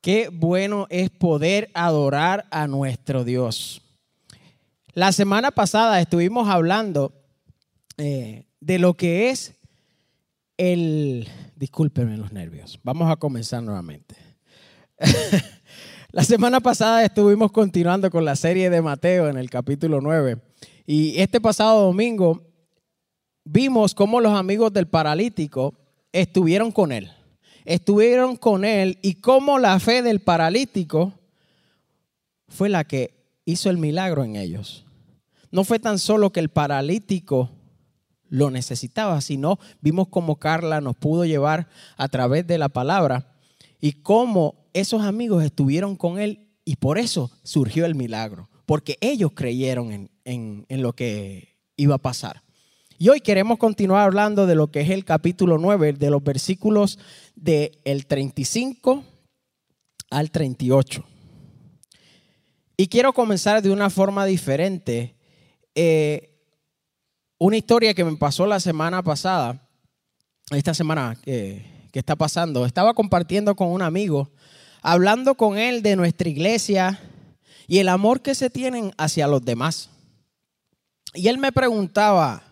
Qué 0.00 0.28
bueno 0.32 0.86
es 0.90 1.10
poder 1.10 1.70
adorar 1.74 2.46
a 2.50 2.68
nuestro 2.68 3.24
Dios. 3.24 3.82
La 4.94 5.10
semana 5.10 5.50
pasada 5.50 6.00
estuvimos 6.00 6.48
hablando 6.48 7.12
eh, 7.96 8.46
de 8.60 8.78
lo 8.78 8.94
que 8.94 9.30
es 9.30 9.54
el... 10.56 11.28
Discúlpenme 11.56 12.16
los 12.16 12.32
nervios. 12.32 12.78
Vamos 12.84 13.10
a 13.10 13.16
comenzar 13.16 13.60
nuevamente. 13.64 14.14
la 16.12 16.22
semana 16.22 16.60
pasada 16.60 17.04
estuvimos 17.04 17.50
continuando 17.50 18.08
con 18.08 18.24
la 18.24 18.36
serie 18.36 18.70
de 18.70 18.80
Mateo 18.80 19.28
en 19.28 19.36
el 19.36 19.50
capítulo 19.50 20.00
9. 20.00 20.38
Y 20.86 21.18
este 21.20 21.40
pasado 21.40 21.82
domingo 21.82 22.46
vimos 23.44 23.96
cómo 23.96 24.20
los 24.20 24.38
amigos 24.38 24.72
del 24.72 24.86
paralítico 24.86 25.74
estuvieron 26.12 26.70
con 26.70 26.92
él 26.92 27.10
estuvieron 27.68 28.36
con 28.36 28.64
él 28.64 28.98
y 29.02 29.16
cómo 29.16 29.58
la 29.58 29.78
fe 29.78 30.02
del 30.02 30.20
paralítico 30.20 31.12
fue 32.48 32.70
la 32.70 32.84
que 32.84 33.14
hizo 33.44 33.68
el 33.68 33.76
milagro 33.76 34.24
en 34.24 34.36
ellos. 34.36 34.86
No 35.50 35.64
fue 35.64 35.78
tan 35.78 35.98
solo 35.98 36.32
que 36.32 36.40
el 36.40 36.48
paralítico 36.48 37.50
lo 38.30 38.50
necesitaba, 38.50 39.20
sino 39.20 39.58
vimos 39.82 40.08
cómo 40.08 40.36
Carla 40.36 40.80
nos 40.80 40.96
pudo 40.96 41.26
llevar 41.26 41.68
a 41.98 42.08
través 42.08 42.46
de 42.46 42.56
la 42.56 42.70
palabra 42.70 43.34
y 43.80 43.92
cómo 43.92 44.66
esos 44.72 45.02
amigos 45.02 45.44
estuvieron 45.44 45.94
con 45.94 46.18
él 46.18 46.48
y 46.64 46.76
por 46.76 46.98
eso 46.98 47.30
surgió 47.42 47.84
el 47.84 47.94
milagro, 47.94 48.48
porque 48.64 48.96
ellos 49.02 49.32
creyeron 49.34 50.10
en, 50.24 50.66
lo 50.68 50.94
que 50.94 51.58
iba 51.76 51.96
a 51.96 51.98
pasar. 51.98 52.42
Y 52.98 53.10
hoy 53.10 53.20
queremos 53.20 53.58
continuar 53.58 54.02
hablando 54.02 54.46
de 54.46 54.56
lo 54.56 54.72
que 54.72 54.80
es 54.80 54.90
el 54.90 55.04
capítulo 55.04 55.56
9, 55.58 55.92
de 55.92 56.10
los 56.10 56.22
versículos 56.24 56.98
del 57.40 58.06
35 58.06 59.04
al 60.10 60.30
38. 60.30 61.04
Y 62.76 62.88
quiero 62.88 63.12
comenzar 63.12 63.62
de 63.62 63.70
una 63.70 63.90
forma 63.90 64.24
diferente. 64.24 65.16
Eh, 65.74 66.34
una 67.38 67.56
historia 67.56 67.94
que 67.94 68.04
me 68.04 68.16
pasó 68.16 68.46
la 68.46 68.60
semana 68.60 69.02
pasada, 69.02 69.68
esta 70.50 70.74
semana 70.74 71.16
que 71.24 71.78
está 71.92 72.16
pasando. 72.16 72.64
Estaba 72.64 72.94
compartiendo 72.94 73.54
con 73.56 73.68
un 73.68 73.82
amigo, 73.82 74.30
hablando 74.82 75.34
con 75.34 75.58
él 75.58 75.82
de 75.82 75.96
nuestra 75.96 76.28
iglesia 76.28 77.00
y 77.66 77.78
el 77.78 77.88
amor 77.88 78.22
que 78.22 78.34
se 78.34 78.50
tienen 78.50 78.92
hacia 78.96 79.26
los 79.26 79.44
demás. 79.44 79.90
Y 81.14 81.28
él 81.28 81.38
me 81.38 81.52
preguntaba, 81.52 82.42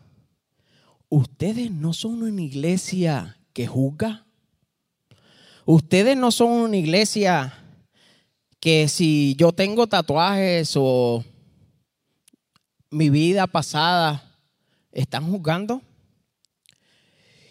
ustedes 1.09 1.71
no 1.71 1.93
son 1.93 2.23
una 2.23 2.43
iglesia 2.43 3.39
que 3.53 3.67
juzga. 3.67 4.26
Ustedes 5.69 6.17
no 6.17 6.31
son 6.31 6.53
una 6.53 6.77
iglesia 6.77 7.53
que 8.61 8.87
si 8.87 9.35
yo 9.37 9.51
tengo 9.51 9.89
tatuajes 9.89 10.75
o 10.77 11.25
mi 12.89 13.11
vida 13.11 13.49
pasada, 13.49 14.39
¿están 14.93 15.29
juzgando? 15.29 15.83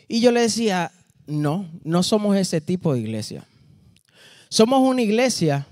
Y 0.08 0.22
yo 0.22 0.32
le 0.32 0.40
decía, 0.40 0.94
no, 1.28 1.70
no 1.84 2.04
somos 2.04 2.38
ese 2.38 2.62
tipo 2.62 2.94
de 2.94 3.02
iglesia. 3.02 3.46
Somos 4.48 4.80
una 4.80 5.02
iglesia 5.02 5.68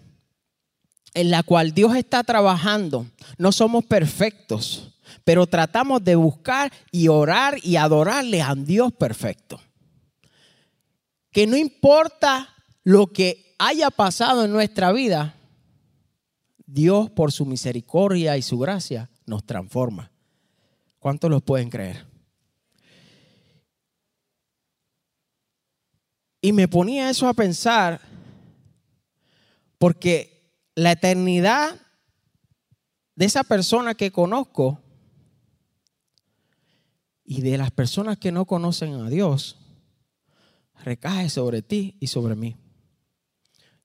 en 1.13 1.31
la 1.31 1.43
cual 1.43 1.73
Dios 1.73 1.95
está 1.95 2.25
trabajando. 2.25 3.07
No 3.37 3.53
somos 3.53 3.85
perfectos, 3.85 4.97
pero 5.23 5.47
tratamos 5.47 6.03
de 6.03 6.17
buscar 6.17 6.73
y 6.91 7.07
orar 7.07 7.57
y 7.63 7.77
adorarle 7.77 8.41
a 8.41 8.53
Dios 8.53 8.91
perfecto. 8.91 9.61
Que 11.33 11.45
no 11.47 11.57
importa 11.57 12.55
lo 12.83 13.07
que 13.07 13.55
haya 13.59 13.89
pasado 13.89 14.45
en 14.45 14.51
nuestra 14.53 14.91
vida, 14.93 15.35
Dios 16.65 17.09
por 17.09 17.31
su 17.31 17.45
misericordia 17.45 18.37
y 18.37 18.41
su 18.41 18.57
gracia 18.57 19.09
nos 19.25 19.45
transforma. 19.45 20.11
¿Cuántos 20.99 21.29
los 21.29 21.43
pueden 21.43 21.69
creer? 21.69 22.05
Y 26.41 26.51
me 26.51 26.67
ponía 26.67 27.09
eso 27.09 27.27
a 27.27 27.33
pensar 27.33 28.01
porque 29.77 30.51
la 30.75 30.91
eternidad 30.91 31.79
de 33.15 33.25
esa 33.25 33.43
persona 33.43 33.95
que 33.95 34.11
conozco 34.11 34.79
y 37.23 37.41
de 37.41 37.57
las 37.57 37.71
personas 37.71 38.17
que 38.17 38.31
no 38.31 38.45
conocen 38.45 38.93
a 38.95 39.09
Dios 39.09 39.62
recae 40.83 41.29
sobre 41.29 41.61
ti 41.61 41.97
y 41.99 42.07
sobre 42.07 42.35
mí. 42.35 42.55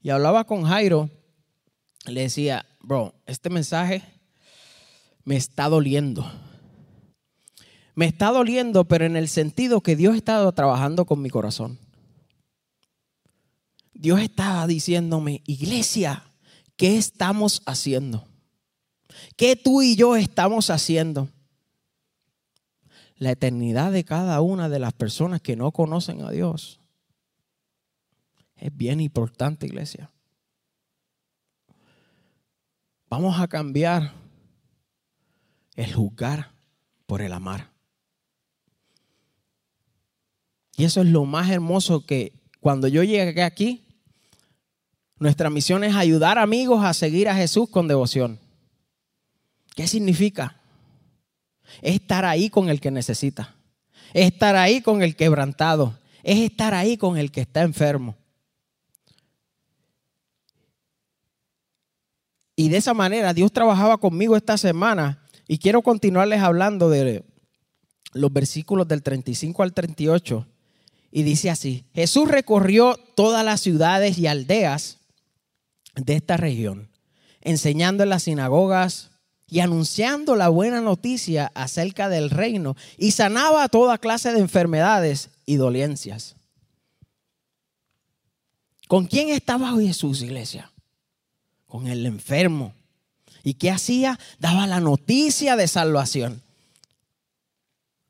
Y 0.00 0.10
hablaba 0.10 0.44
con 0.44 0.64
Jairo, 0.64 1.10
le 2.06 2.22
decía, 2.22 2.66
bro, 2.80 3.14
este 3.26 3.50
mensaje 3.50 4.02
me 5.24 5.36
está 5.36 5.68
doliendo. 5.68 6.30
Me 7.94 8.06
está 8.06 8.30
doliendo, 8.30 8.84
pero 8.84 9.06
en 9.06 9.16
el 9.16 9.28
sentido 9.28 9.80
que 9.80 9.96
Dios 9.96 10.14
ha 10.14 10.18
estado 10.18 10.52
trabajando 10.52 11.04
con 11.04 11.20
mi 11.20 11.30
corazón. 11.30 11.78
Dios 13.92 14.20
estaba 14.20 14.66
diciéndome, 14.66 15.42
iglesia, 15.46 16.24
¿qué 16.76 16.96
estamos 16.96 17.62
haciendo? 17.66 18.28
¿Qué 19.36 19.56
tú 19.56 19.82
y 19.82 19.96
yo 19.96 20.14
estamos 20.14 20.70
haciendo? 20.70 21.28
la 23.18 23.32
eternidad 23.32 23.92
de 23.92 24.04
cada 24.04 24.40
una 24.40 24.68
de 24.68 24.78
las 24.78 24.92
personas 24.92 25.40
que 25.40 25.56
no 25.56 25.72
conocen 25.72 26.22
a 26.22 26.30
Dios. 26.30 26.80
Es 28.58 28.76
bien 28.76 29.00
importante, 29.00 29.66
iglesia. 29.66 30.10
Vamos 33.08 33.40
a 33.40 33.48
cambiar 33.48 34.12
el 35.76 35.94
juzgar 35.94 36.50
por 37.06 37.22
el 37.22 37.32
amar. 37.32 37.70
Y 40.76 40.84
eso 40.84 41.00
es 41.00 41.06
lo 41.08 41.24
más 41.24 41.48
hermoso 41.50 42.04
que 42.04 42.32
cuando 42.60 42.86
yo 42.86 43.02
llegué 43.02 43.42
aquí, 43.42 43.84
nuestra 45.18 45.50
misión 45.50 45.84
es 45.84 45.94
ayudar 45.94 46.38
amigos 46.38 46.84
a 46.84 46.92
seguir 46.92 47.28
a 47.28 47.34
Jesús 47.34 47.68
con 47.70 47.88
devoción. 47.88 48.38
¿Qué 49.74 49.86
significa? 49.86 50.60
Es 51.82 51.94
estar 51.94 52.24
ahí 52.24 52.50
con 52.50 52.68
el 52.68 52.80
que 52.80 52.90
necesita. 52.90 53.54
Es 54.12 54.26
estar 54.26 54.56
ahí 54.56 54.80
con 54.80 55.02
el 55.02 55.16
quebrantado. 55.16 55.98
Es 56.22 56.38
estar 56.38 56.74
ahí 56.74 56.96
con 56.96 57.16
el 57.16 57.30
que 57.30 57.40
está 57.40 57.62
enfermo. 57.62 58.17
Y 62.58 62.70
de 62.70 62.78
esa 62.78 62.92
manera 62.92 63.34
Dios 63.34 63.52
trabajaba 63.52 63.98
conmigo 63.98 64.34
esta 64.34 64.58
semana. 64.58 65.22
Y 65.46 65.58
quiero 65.58 65.80
continuarles 65.80 66.40
hablando 66.40 66.90
de 66.90 67.24
los 68.14 68.32
versículos 68.32 68.88
del 68.88 69.04
35 69.04 69.62
al 69.62 69.72
38. 69.72 70.44
Y 71.12 71.22
dice 71.22 71.50
así, 71.50 71.84
Jesús 71.94 72.28
recorrió 72.28 72.98
todas 73.14 73.44
las 73.44 73.60
ciudades 73.60 74.18
y 74.18 74.26
aldeas 74.26 74.98
de 75.94 76.16
esta 76.16 76.36
región, 76.36 76.90
enseñando 77.42 78.02
en 78.02 78.08
las 78.08 78.24
sinagogas 78.24 79.12
y 79.46 79.60
anunciando 79.60 80.34
la 80.34 80.48
buena 80.48 80.80
noticia 80.80 81.52
acerca 81.54 82.08
del 82.08 82.28
reino 82.28 82.74
y 82.96 83.12
sanaba 83.12 83.68
toda 83.68 83.98
clase 83.98 84.32
de 84.32 84.40
enfermedades 84.40 85.30
y 85.46 85.58
dolencias. 85.58 86.34
¿Con 88.88 89.06
quién 89.06 89.28
estaba 89.28 89.70
Jesús, 89.76 90.22
iglesia? 90.22 90.72
Con 91.68 91.86
el 91.86 92.04
enfermo. 92.04 92.74
¿Y 93.44 93.54
qué 93.54 93.70
hacía? 93.70 94.18
Daba 94.40 94.66
la 94.66 94.80
noticia 94.80 95.54
de 95.54 95.68
salvación. 95.68 96.42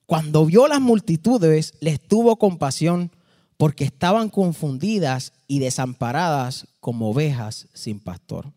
Cuando 0.06 0.46
vio 0.46 0.66
las 0.69 0.80
multitudes, 0.80 1.74
les 1.80 2.00
tuvo 2.00 2.36
compasión 2.36 3.10
porque 3.58 3.84
estaban 3.84 4.30
confundidas 4.30 5.34
y 5.46 5.58
desamparadas 5.58 6.66
como 6.80 7.10
ovejas 7.10 7.69
sin 7.75 8.00
pastor. 8.00 8.50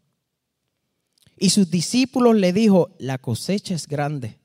Y 1.37 1.49
sus 1.49 1.69
discípulos 1.69 2.35
le 2.35 2.53
dijo, 2.53 2.91
la 2.99 3.17
cosecha 3.17 3.73
es 3.73 3.87
grande, 3.87 4.37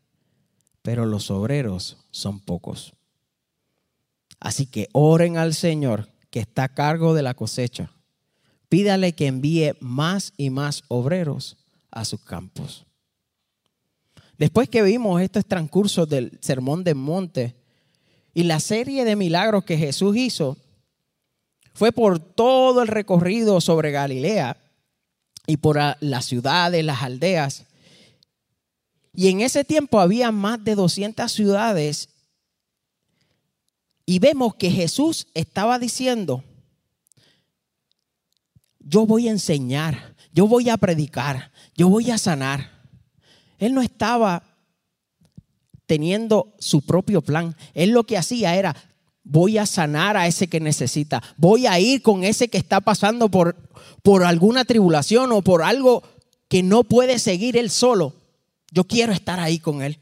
pero 0.83 1.07
los 1.07 1.31
obreros 1.31 1.99
son 2.11 2.41
pocos. 2.41 2.95
Así 4.41 4.67
que 4.67 4.89
oren 4.93 5.37
al 5.37 5.55
Señor 5.55 6.09
que 6.31 6.41
está 6.41 6.65
a 6.65 6.75
cargo 6.75 7.15
de 7.15 7.23
la 7.23 7.35
cosecha. 7.35 7.91
Pídale 8.69 9.15
que 9.15 9.27
envíe 9.27 9.75
más 9.81 10.33
y 10.37 10.51
más 10.51 10.83
obreros 10.89 11.57
a 11.91 12.05
sus 12.05 12.21
campos. 12.21 12.87
Después 14.39 14.69
que 14.69 14.83
vimos 14.83 15.23
estos 15.23 15.47
transcursos 15.47 16.09
del 16.09 16.39
Sermón 16.41 16.85
del 16.85 16.97
Monte 16.97 17.55
y 18.35 18.43
la 18.43 18.61
serie 18.61 19.05
de 19.05 19.17
milagros 19.17 19.65
que 19.65 19.79
Jesús 19.79 20.17
hizo, 20.17 20.59
fue 21.73 21.93
por 21.93 22.19
todo 22.19 22.83
el 22.83 22.89
recorrido 22.89 23.61
sobre 23.61 23.91
Galilea 23.91 24.57
y 25.47 25.59
por 25.59 25.79
las 26.01 26.25
ciudades, 26.25 26.85
las 26.85 27.03
aldeas. 27.03 27.65
Y 29.15 29.29
en 29.29 29.41
ese 29.41 29.65
tiempo 29.65 30.01
había 30.01 30.33
más 30.33 30.63
de 30.63 30.75
200 30.75 31.31
ciudades. 31.31 32.09
Y 34.05 34.19
vemos 34.19 34.55
que 34.55 34.71
Jesús 34.71 35.27
estaba 35.35 35.79
diciendo, 35.79 36.45
yo 38.89 39.05
voy 39.05 39.27
a 39.29 39.33
enseñar, 39.33 40.15
yo 40.33 40.47
voy 40.47 40.71
a 40.71 40.77
predicar, 40.77 41.51
yo 41.77 41.89
voy 41.89 42.11
a 42.11 42.19
sanar. 42.19 42.71
Él 43.59 43.75
no 43.75 43.83
estaba 43.83 44.45
teniendo 45.87 46.55
su 46.59 46.83
propio 46.83 47.21
plan. 47.21 47.57
Él 47.75 47.91
lo 47.91 48.05
que 48.05 48.17
hacía 48.17 48.55
era, 48.55 48.77
voy 49.25 49.59
a 49.59 49.67
sanar 49.67 50.17
a 50.17 50.29
ese 50.29 50.47
que 50.47 50.61
necesita, 50.61 51.23
voy 51.37 51.67
a 51.67 51.81
ir 51.81 52.01
con 52.01 52.23
ese 52.23 52.49
que 52.49 52.59
está 52.59 52.81
pasando 52.81 53.29
por, 53.29 53.57
por 54.03 54.25
alguna 54.25 54.65
tribulación 54.65 55.33
o 55.33 55.43
por 55.43 55.63
algo 55.63 56.05
que 56.49 56.63
no 56.63 56.85
puede 56.85 57.19
seguir 57.19 57.57
él 57.57 57.71
solo. 57.71 58.15
Yo 58.71 58.85
quiero 58.85 59.13
estar 59.13 59.41
ahí 59.41 59.59
con 59.59 59.83
él. 59.83 59.99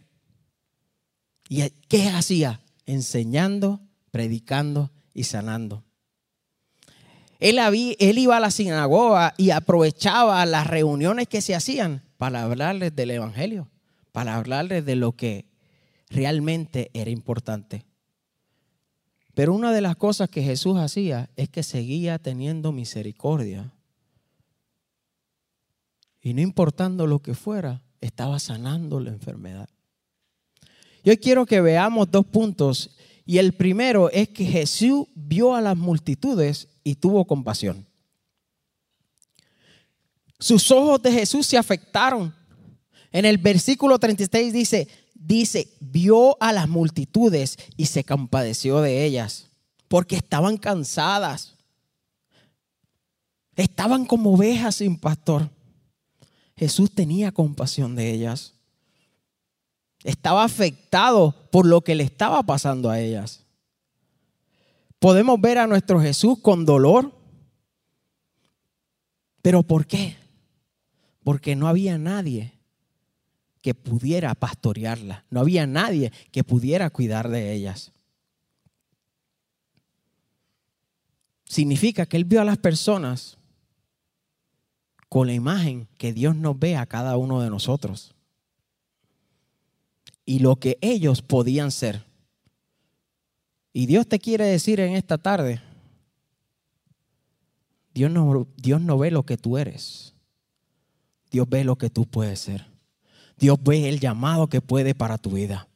¿Y 1.48 1.70
qué 1.88 2.08
hacía? 2.08 2.60
Enseñando, 2.84 3.80
predicando 4.10 4.90
y 5.14 5.24
sanando. 5.24 5.84
Él, 7.44 7.58
él, 7.98 8.18
iba 8.18 8.38
a 8.38 8.40
la 8.40 8.50
sinagoga 8.50 9.34
y 9.36 9.50
aprovechaba 9.50 10.46
las 10.46 10.66
reuniones 10.66 11.28
que 11.28 11.42
se 11.42 11.54
hacían 11.54 12.00
para 12.16 12.42
hablarles 12.42 12.96
del 12.96 13.10
Evangelio, 13.10 13.68
para 14.12 14.36
hablarles 14.36 14.86
de 14.86 14.96
lo 14.96 15.12
que 15.12 15.44
realmente 16.08 16.90
era 16.94 17.10
importante. 17.10 17.84
Pero 19.34 19.52
una 19.52 19.72
de 19.72 19.82
las 19.82 19.94
cosas 19.96 20.30
que 20.30 20.42
Jesús 20.42 20.78
hacía 20.78 21.28
es 21.36 21.50
que 21.50 21.62
seguía 21.62 22.18
teniendo 22.18 22.72
misericordia. 22.72 23.74
Y 26.22 26.32
no 26.32 26.40
importando 26.40 27.06
lo 27.06 27.18
que 27.18 27.34
fuera, 27.34 27.82
estaba 28.00 28.38
sanando 28.38 29.00
la 29.00 29.10
enfermedad. 29.10 29.68
Yo 31.04 31.14
quiero 31.20 31.44
que 31.44 31.60
veamos 31.60 32.10
dos 32.10 32.24
puntos. 32.24 32.96
Y 33.26 33.36
el 33.36 33.52
primero 33.52 34.08
es 34.08 34.30
que 34.30 34.46
Jesús 34.46 35.08
vio 35.14 35.54
a 35.54 35.60
las 35.60 35.76
multitudes 35.76 36.68
y 36.84 36.94
tuvo 36.94 37.26
compasión. 37.26 37.86
Sus 40.38 40.70
ojos 40.70 41.00
de 41.02 41.10
Jesús 41.10 41.46
se 41.46 41.56
afectaron. 41.56 42.34
En 43.10 43.24
el 43.24 43.38
versículo 43.38 43.98
36 43.98 44.52
dice, 44.52 44.88
dice, 45.14 45.68
vio 45.80 46.36
a 46.40 46.52
las 46.52 46.68
multitudes 46.68 47.56
y 47.76 47.86
se 47.86 48.04
compadeció 48.04 48.82
de 48.82 49.04
ellas, 49.04 49.48
porque 49.88 50.16
estaban 50.16 50.58
cansadas. 50.58 51.54
Estaban 53.56 54.04
como 54.04 54.34
ovejas 54.34 54.76
sin 54.76 54.98
pastor. 54.98 55.48
Jesús 56.56 56.92
tenía 56.94 57.32
compasión 57.32 57.96
de 57.96 58.10
ellas. 58.10 58.52
Estaba 60.02 60.44
afectado 60.44 61.48
por 61.50 61.64
lo 61.64 61.80
que 61.80 61.94
le 61.94 62.04
estaba 62.04 62.42
pasando 62.42 62.90
a 62.90 63.00
ellas. 63.00 63.43
Podemos 65.04 65.38
ver 65.38 65.58
a 65.58 65.66
nuestro 65.66 66.00
Jesús 66.00 66.38
con 66.40 66.64
dolor. 66.64 67.12
¿Pero 69.42 69.62
por 69.62 69.86
qué? 69.86 70.16
Porque 71.22 71.54
no 71.54 71.68
había 71.68 71.98
nadie 71.98 72.54
que 73.60 73.74
pudiera 73.74 74.34
pastorearla. 74.34 75.26
No 75.28 75.40
había 75.40 75.66
nadie 75.66 76.10
que 76.32 76.42
pudiera 76.42 76.88
cuidar 76.88 77.28
de 77.28 77.52
ellas. 77.52 77.92
Significa 81.44 82.06
que 82.06 82.16
Él 82.16 82.24
vio 82.24 82.40
a 82.40 82.44
las 82.44 82.56
personas 82.56 83.36
con 85.10 85.26
la 85.26 85.34
imagen 85.34 85.86
que 85.98 86.14
Dios 86.14 86.34
nos 86.34 86.58
ve 86.58 86.76
a 86.76 86.86
cada 86.86 87.18
uno 87.18 87.42
de 87.42 87.50
nosotros. 87.50 88.14
Y 90.24 90.38
lo 90.38 90.56
que 90.56 90.78
ellos 90.80 91.20
podían 91.20 91.70
ser. 91.70 92.13
Y 93.76 93.86
Dios 93.86 94.06
te 94.06 94.20
quiere 94.20 94.46
decir 94.46 94.78
en 94.78 94.94
esta 94.94 95.18
tarde, 95.18 95.60
Dios 97.92 98.08
no, 98.08 98.46
Dios 98.56 98.80
no 98.80 98.96
ve 98.96 99.10
lo 99.10 99.24
que 99.24 99.36
tú 99.36 99.58
eres. 99.58 100.14
Dios 101.32 101.48
ve 101.48 101.64
lo 101.64 101.76
que 101.76 101.90
tú 101.90 102.06
puedes 102.06 102.38
ser. 102.38 102.66
Dios 103.36 103.58
ve 103.60 103.88
el 103.88 103.98
llamado 103.98 104.46
que 104.46 104.60
puede 104.60 104.94
para 104.94 105.18
tu 105.18 105.30
vida. 105.30 105.66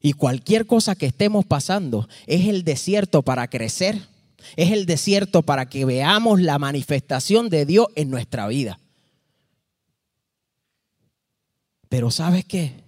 Y 0.00 0.14
cualquier 0.14 0.66
cosa 0.66 0.96
que 0.96 1.06
estemos 1.06 1.46
pasando 1.46 2.08
es 2.26 2.48
el 2.48 2.64
desierto 2.64 3.22
para 3.22 3.48
crecer. 3.48 4.08
Es 4.56 4.72
el 4.72 4.84
desierto 4.84 5.42
para 5.42 5.66
que 5.66 5.84
veamos 5.84 6.40
la 6.40 6.58
manifestación 6.58 7.50
de 7.50 7.66
Dios 7.66 7.86
en 7.94 8.10
nuestra 8.10 8.48
vida. 8.48 8.80
Pero 11.88 12.10
¿sabes 12.10 12.44
qué? 12.44 12.87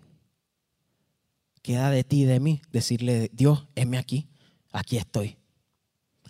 Queda 1.62 1.91
de 1.91 2.05
ti 2.05 2.23
y 2.23 2.27
de 2.27 2.41
mí 2.41 2.62
decirle, 2.71 3.31
Dios, 3.33 3.67
heme 3.75 3.99
aquí, 3.99 4.29
aquí 4.73 4.97
estoy. 4.97 5.37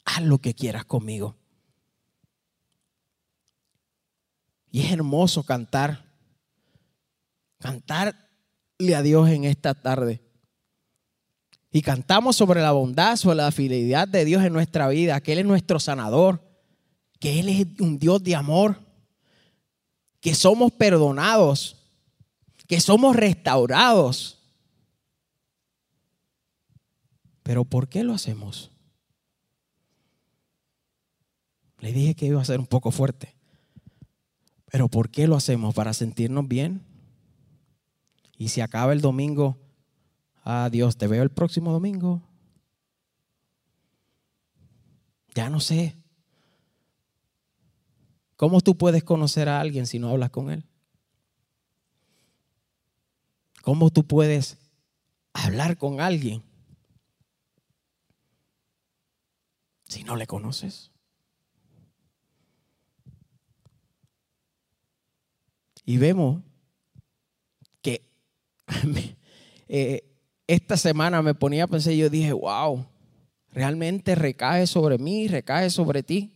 Haz 0.04 0.22
lo 0.22 0.38
que 0.38 0.54
quieras 0.54 0.84
conmigo. 0.84 1.36
Y 4.70 4.80
es 4.80 4.92
hermoso 4.92 5.42
cantar 5.42 6.10
cantarle 7.60 8.16
a 8.96 9.02
Dios 9.02 9.28
en 9.28 9.44
esta 9.44 9.74
tarde. 9.74 10.20
Y 11.70 11.82
cantamos 11.82 12.34
sobre 12.34 12.60
la 12.60 12.72
bondad, 12.72 13.14
sobre 13.16 13.36
la 13.36 13.52
fidelidad 13.52 14.08
de 14.08 14.24
Dios 14.24 14.42
en 14.42 14.52
nuestra 14.52 14.88
vida, 14.88 15.20
que 15.20 15.32
Él 15.32 15.38
es 15.40 15.44
nuestro 15.44 15.78
sanador, 15.78 16.42
que 17.20 17.38
Él 17.38 17.48
es 17.48 17.66
un 17.78 17.98
Dios 17.98 18.24
de 18.24 18.34
amor, 18.34 18.80
que 20.20 20.34
somos 20.34 20.72
perdonados, 20.72 21.76
que 22.66 22.80
somos 22.80 23.14
restaurados. 23.14 24.39
Pero 27.50 27.64
¿por 27.64 27.88
qué 27.88 28.04
lo 28.04 28.14
hacemos? 28.14 28.70
Le 31.80 31.92
dije 31.92 32.14
que 32.14 32.26
iba 32.26 32.40
a 32.40 32.44
ser 32.44 32.60
un 32.60 32.68
poco 32.68 32.92
fuerte. 32.92 33.34
Pero 34.66 34.88
¿por 34.88 35.10
qué 35.10 35.26
lo 35.26 35.34
hacemos? 35.34 35.74
¿Para 35.74 35.92
sentirnos 35.92 36.46
bien? 36.46 36.86
Y 38.38 38.50
si 38.50 38.60
acaba 38.60 38.92
el 38.92 39.00
domingo, 39.00 39.58
adiós, 40.44 40.96
te 40.96 41.08
veo 41.08 41.24
el 41.24 41.30
próximo 41.30 41.72
domingo. 41.72 42.22
Ya 45.34 45.50
no 45.50 45.58
sé. 45.58 45.96
¿Cómo 48.36 48.60
tú 48.60 48.78
puedes 48.78 49.02
conocer 49.02 49.48
a 49.48 49.58
alguien 49.58 49.88
si 49.88 49.98
no 49.98 50.10
hablas 50.10 50.30
con 50.30 50.52
él? 50.52 50.64
¿Cómo 53.62 53.90
tú 53.90 54.06
puedes 54.06 54.56
hablar 55.32 55.78
con 55.78 56.00
alguien 56.00 56.48
si 59.90 60.04
no 60.04 60.16
le 60.16 60.26
conoces? 60.26 60.90
Y 65.84 65.98
vemos 65.98 66.42
Eh, 69.72 70.02
esta 70.48 70.76
semana 70.76 71.22
me 71.22 71.32
ponía 71.32 71.62
a 71.62 71.68
pensar 71.68 71.92
y 71.92 71.98
yo 71.98 72.10
dije, 72.10 72.32
wow, 72.32 72.84
realmente 73.52 74.16
recae 74.16 74.66
sobre 74.66 74.98
mí, 74.98 75.28
recae 75.28 75.70
sobre 75.70 76.02
ti 76.02 76.32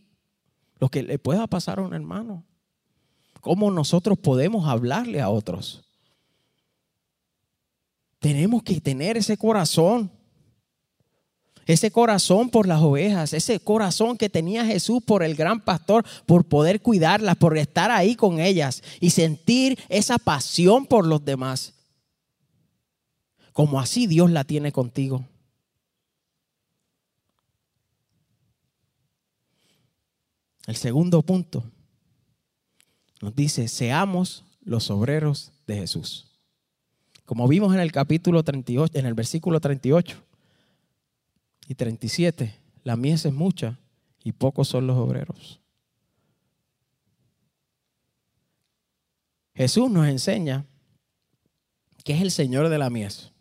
lo 0.79 0.87
que 0.87 1.03
le 1.03 1.19
pueda 1.19 1.45
pasar 1.45 1.79
a 1.79 1.81
un 1.81 1.93
hermano. 1.93 2.45
¿Cómo 3.41 3.69
nosotros 3.71 4.17
podemos 4.17 4.69
hablarle 4.69 5.19
a 5.19 5.27
otros? 5.27 5.83
Tenemos 8.19 8.63
que 8.63 8.79
tener 8.79 9.17
ese 9.17 9.35
corazón. 9.35 10.09
Ese 11.65 11.91
corazón 11.91 12.49
por 12.49 12.67
las 12.67 12.81
ovejas, 12.81 13.33
ese 13.33 13.59
corazón 13.59 14.17
que 14.17 14.29
tenía 14.29 14.65
Jesús 14.65 15.01
por 15.03 15.23
el 15.23 15.35
gran 15.35 15.61
pastor, 15.61 16.05
por 16.25 16.45
poder 16.45 16.81
cuidarlas, 16.81 17.37
por 17.37 17.57
estar 17.57 17.89
ahí 17.91 18.15
con 18.15 18.39
ellas 18.39 18.83
y 18.99 19.09
sentir 19.09 19.79
esa 19.89 20.17
pasión 20.17 20.85
por 20.85 21.05
los 21.05 21.25
demás 21.25 21.75
como 23.55 23.79
así 23.79 24.05
Dios 24.05 24.29
la 24.31 24.43
tiene 24.43 24.73
contigo. 24.73 25.25
El 30.67 30.75
segundo 30.75 31.21
punto 31.21 31.63
nos 33.21 33.33
dice, 33.33 33.69
seamos 33.69 34.43
los 34.59 34.91
obreros 34.91 35.53
de 35.67 35.77
Jesús. 35.77 36.27
Como 37.23 37.47
vimos 37.47 37.73
en 37.73 37.79
el 37.79 37.93
capítulo 37.93 38.43
38, 38.43 38.99
en 38.99 39.05
el 39.05 39.13
versículo 39.13 39.61
38 39.61 40.21
y 41.67 41.75
37, 41.75 42.55
la 42.83 42.95
mies 42.95 43.25
es 43.25 43.33
mucha 43.33 43.79
y 44.23 44.31
pocos 44.31 44.67
son 44.67 44.87
los 44.87 44.97
obreros. 44.97 45.59
Jesús 49.53 49.89
nos 49.89 50.07
enseña 50.07 50.65
que 52.03 52.13
es 52.13 52.21
el 52.21 52.31
Señor 52.31 52.69
de 52.69 52.77
la 52.77 52.89
mies 52.89 53.31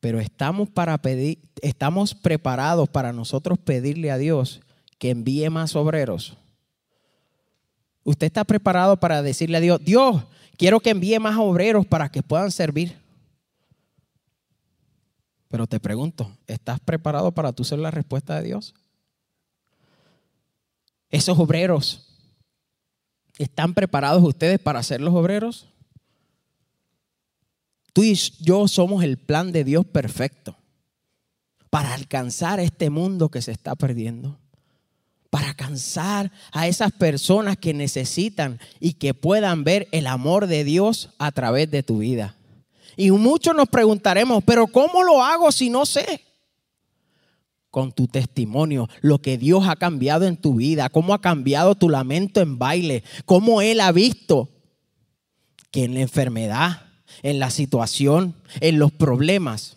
pero 0.00 0.20
estamos 0.20 0.68
para 0.68 0.98
pedir, 0.98 1.38
estamos 1.60 2.14
preparados 2.14 2.88
para 2.88 3.12
nosotros 3.12 3.58
pedirle 3.58 4.10
a 4.10 4.18
Dios 4.18 4.60
que 4.98 5.10
envíe 5.10 5.48
más 5.50 5.74
obreros. 5.76 6.36
Usted 8.04 8.26
está 8.26 8.44
preparado 8.44 8.98
para 8.98 9.22
decirle 9.22 9.58
a 9.58 9.60
Dios, 9.60 9.80
Dios, 9.84 10.24
quiero 10.56 10.80
que 10.80 10.90
envíe 10.90 11.18
más 11.18 11.36
obreros 11.36 11.86
para 11.86 12.08
que 12.08 12.22
puedan 12.22 12.50
servir. 12.50 12.96
Pero 15.48 15.66
te 15.66 15.80
pregunto, 15.80 16.36
¿estás 16.46 16.78
preparado 16.80 17.32
para 17.32 17.52
tú 17.52 17.64
ser 17.64 17.78
la 17.78 17.90
respuesta 17.90 18.36
de 18.36 18.46
Dios? 18.48 18.74
Esos 21.10 21.38
obreros, 21.38 22.06
¿están 23.38 23.74
preparados 23.74 24.22
ustedes 24.22 24.58
para 24.58 24.82
ser 24.82 25.00
los 25.00 25.14
obreros? 25.14 25.68
Tú 27.92 28.02
y 28.04 28.14
yo 28.40 28.68
somos 28.68 29.02
el 29.02 29.16
plan 29.16 29.50
de 29.52 29.64
Dios 29.64 29.86
perfecto 29.86 30.56
para 31.70 31.94
alcanzar 31.94 32.60
este 32.60 32.90
mundo 32.90 33.30
que 33.30 33.42
se 33.42 33.52
está 33.52 33.74
perdiendo 33.74 34.38
para 35.30 35.48
alcanzar 35.48 36.32
a 36.52 36.68
esas 36.68 36.92
personas 36.92 37.56
que 37.56 37.74
necesitan 37.74 38.58
y 38.80 38.94
que 38.94 39.14
puedan 39.14 39.64
ver 39.64 39.88
el 39.92 40.06
amor 40.06 40.46
de 40.46 40.64
Dios 40.64 41.10
a 41.18 41.32
través 41.32 41.70
de 41.70 41.82
tu 41.82 41.98
vida. 41.98 42.37
Y 42.98 43.12
muchos 43.12 43.54
nos 43.54 43.68
preguntaremos, 43.68 44.42
pero 44.44 44.66
¿cómo 44.66 45.04
lo 45.04 45.22
hago 45.22 45.52
si 45.52 45.70
no 45.70 45.86
sé? 45.86 46.20
Con 47.70 47.92
tu 47.92 48.08
testimonio, 48.08 48.88
lo 49.02 49.22
que 49.22 49.38
Dios 49.38 49.68
ha 49.68 49.76
cambiado 49.76 50.26
en 50.26 50.36
tu 50.36 50.56
vida, 50.56 50.88
cómo 50.88 51.14
ha 51.14 51.20
cambiado 51.20 51.76
tu 51.76 51.88
lamento 51.88 52.40
en 52.40 52.58
baile, 52.58 53.04
cómo 53.24 53.62
Él 53.62 53.78
ha 53.78 53.92
visto 53.92 54.48
que 55.70 55.84
en 55.84 55.94
la 55.94 56.00
enfermedad, 56.00 56.88
en 57.22 57.38
la 57.38 57.50
situación, 57.50 58.34
en 58.58 58.80
los 58.80 58.90
problemas, 58.90 59.76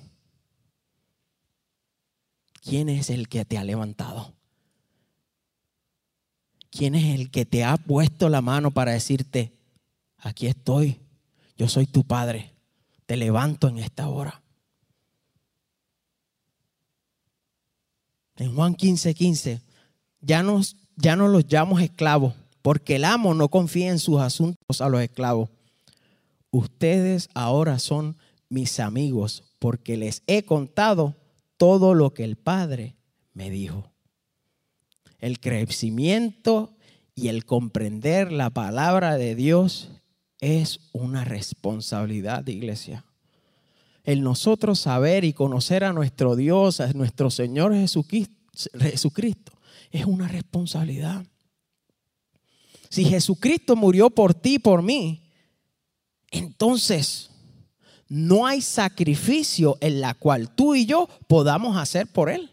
¿quién 2.64 2.90
es 2.90 3.12
el 3.12 3.30
que 3.30 3.46
te 3.46 3.60
ha 3.60 3.64
levantado? 3.64 4.34
¿Quién 6.72 6.96
es 6.96 7.14
el 7.14 7.30
que 7.30 7.46
te 7.46 7.64
ha 7.64 7.78
puesto 7.78 8.30
la 8.30 8.42
mano 8.42 8.72
para 8.72 8.94
decirte, 8.94 9.54
aquí 10.18 10.48
estoy, 10.48 11.02
yo 11.56 11.68
soy 11.68 11.86
tu 11.86 12.04
Padre, 12.04 12.51
te 13.12 13.18
levanto 13.18 13.68
en 13.68 13.78
esta 13.78 14.08
hora? 14.08 14.42
En 18.38 18.56
Juan 18.56 18.74
15, 18.74 19.14
15, 19.14 19.62
ya, 20.22 20.46
ya 20.96 21.16
no 21.18 21.28
los 21.28 21.46
llamo 21.52 21.78
esclavos, 21.80 22.36
porque 22.62 22.96
el 22.96 23.04
amo 23.04 23.34
no 23.34 23.50
confía 23.50 23.90
en 23.90 24.00
sus 24.00 24.22
asuntos 24.22 24.80
a 24.80 24.88
los 24.88 25.02
esclavos. 25.02 25.50
Ustedes 26.52 27.28
ahora 27.34 27.80
son 27.80 28.16
mis 28.48 28.80
amigos, 28.80 29.44
porque 29.60 29.98
les 29.98 30.24
he 30.26 30.44
contado 30.44 31.18
todo 31.58 31.96
lo 31.96 32.14
que 32.14 32.24
el 32.24 32.38
Padre 32.38 32.96
me 33.34 33.50
dijo 33.50 33.92
el 35.20 35.42
crecimiento 35.42 36.78
y 37.14 37.28
el 37.28 37.44
comprender 37.44 38.32
la 38.32 38.52
palabra 38.52 39.18
de 39.18 39.36
Dios 39.36 40.01
es 40.42 40.80
una 40.92 41.24
responsabilidad 41.24 42.44
de 42.44 42.52
iglesia. 42.52 43.06
El 44.04 44.24
nosotros 44.24 44.80
saber 44.80 45.24
y 45.24 45.34
conocer 45.34 45.84
a 45.84 45.94
nuestro 45.94 46.36
Dios, 46.36 46.82
a 46.82 46.92
nuestro 46.94 47.30
Señor 47.30 47.74
Jesucristo, 47.74 49.54
es 49.92 50.06
una 50.06 50.28
responsabilidad. 50.28 51.24
Si 52.90 53.06
Jesucristo 53.06 53.76
murió 53.76 54.10
por 54.10 54.34
ti 54.34 54.56
y 54.56 54.60
por 54.60 54.82
mí, 54.82 55.22
entonces 56.32 57.30
no 58.10 58.46
hay 58.48 58.62
sacrificio 58.62 59.78
en 59.80 60.02
la 60.02 60.16
cual 60.16 60.50
tú 60.50 60.76
y 60.76 60.86
yo 60.86 61.08
podamos 61.28 61.78
hacer 61.78 62.08
por 62.08 62.30
Él. 62.30 62.52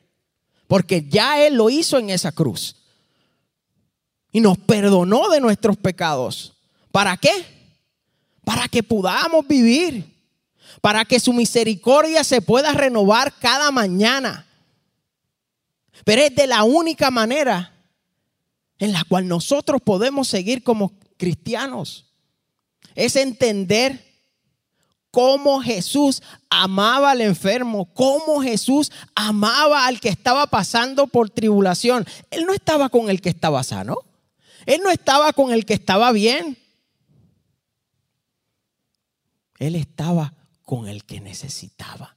Porque 0.69 1.09
ya 1.09 1.45
Él 1.45 1.55
lo 1.55 1.71
hizo 1.71 1.99
en 1.99 2.11
esa 2.11 2.31
cruz. 2.31 2.77
Y 4.31 4.41
nos 4.41 4.59
perdonó 4.59 5.31
de 5.31 5.41
nuestros 5.41 5.79
pecados. 5.79 6.53
¿Para 6.93 7.17
qué? 7.17 7.58
Para 8.49 8.67
que 8.67 8.83
podamos 8.83 9.47
vivir. 9.47 10.11
Para 10.81 11.05
que 11.05 11.21
su 11.21 11.35
misericordia 11.35 12.25
se 12.25 12.41
pueda 12.41 12.73
renovar 12.73 13.35
cada 13.39 13.71
mañana. 13.71 14.47
Pero 16.03 16.23
es 16.23 16.35
de 16.35 16.47
la 16.47 16.63
única 16.65 17.11
manera 17.11 17.75
en 18.79 18.95
la 18.95 19.05
cual 19.05 19.29
nosotros 19.29 19.83
podemos 19.83 20.29
seguir 20.29 20.63
como 20.63 20.95
cristianos. 21.19 22.07
Es 22.95 23.17
entender 23.17 24.03
cómo 25.11 25.61
Jesús 25.61 26.23
amaba 26.49 27.11
al 27.11 27.21
enfermo, 27.21 27.93
cómo 27.93 28.41
Jesús 28.41 28.91
amaba 29.15 29.87
al 29.87 30.01
que 30.01 30.09
estaba 30.09 30.47
pasando 30.47 31.07
por 31.07 31.29
tribulación. 31.29 32.07
Él 32.31 32.47
no 32.47 32.55
estaba 32.55 32.89
con 32.89 33.11
el 33.11 33.21
que 33.21 33.29
estaba 33.29 33.63
sano, 33.63 33.99
él 34.65 34.81
no 34.83 34.89
estaba 34.89 35.35
con 35.35 35.53
el 35.53 35.67
que 35.67 35.75
estaba 35.75 36.13
bien, 36.13 36.57
él 39.59 39.75
estaba 39.75 40.35
con 40.63 40.89
el 40.89 41.05
que 41.05 41.21
necesitaba. 41.21 42.17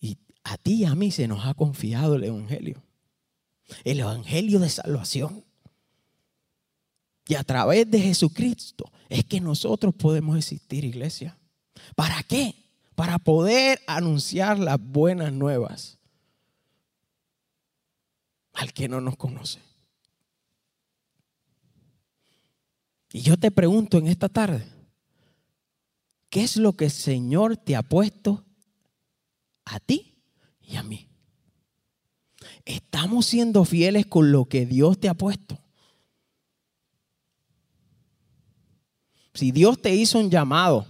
Y 0.00 0.18
a 0.44 0.56
ti 0.56 0.74
y 0.74 0.84
a 0.84 0.94
mí 0.94 1.10
se 1.10 1.28
nos 1.28 1.44
ha 1.46 1.54
confiado 1.54 2.14
el 2.14 2.24
Evangelio, 2.24 2.82
el 3.84 4.00
Evangelio 4.00 4.60
de 4.60 4.68
salvación. 4.68 5.44
Y 7.26 7.34
a 7.34 7.44
través 7.44 7.90
de 7.90 8.00
Jesucristo 8.00 8.90
es 9.08 9.24
que 9.24 9.40
nosotros 9.40 9.94
podemos 9.94 10.36
existir, 10.36 10.84
iglesia. 10.84 11.36
¿Para 11.94 12.22
qué? 12.22 12.54
Para 12.94 13.18
poder 13.18 13.80
anunciar 13.86 14.58
las 14.58 14.80
buenas 14.80 15.32
nuevas 15.32 15.98
al 18.54 18.72
que 18.72 18.88
no 18.88 19.00
nos 19.00 19.16
conoce. 19.16 19.60
Y 23.12 23.22
yo 23.22 23.36
te 23.36 23.50
pregunto 23.50 23.98
en 23.98 24.06
esta 24.06 24.28
tarde, 24.28 24.66
¿qué 26.28 26.42
es 26.42 26.56
lo 26.56 26.74
que 26.74 26.86
el 26.86 26.90
Señor 26.90 27.56
te 27.56 27.74
ha 27.74 27.82
puesto 27.82 28.44
a 29.64 29.80
ti 29.80 30.18
y 30.60 30.76
a 30.76 30.82
mí? 30.82 31.08
¿Estamos 32.64 33.26
siendo 33.26 33.64
fieles 33.64 34.06
con 34.06 34.30
lo 34.30 34.44
que 34.44 34.66
Dios 34.66 35.00
te 35.00 35.08
ha 35.08 35.14
puesto? 35.14 35.58
Si 39.32 39.52
Dios 39.52 39.80
te 39.80 39.94
hizo 39.94 40.18
un 40.18 40.30
llamado 40.30 40.86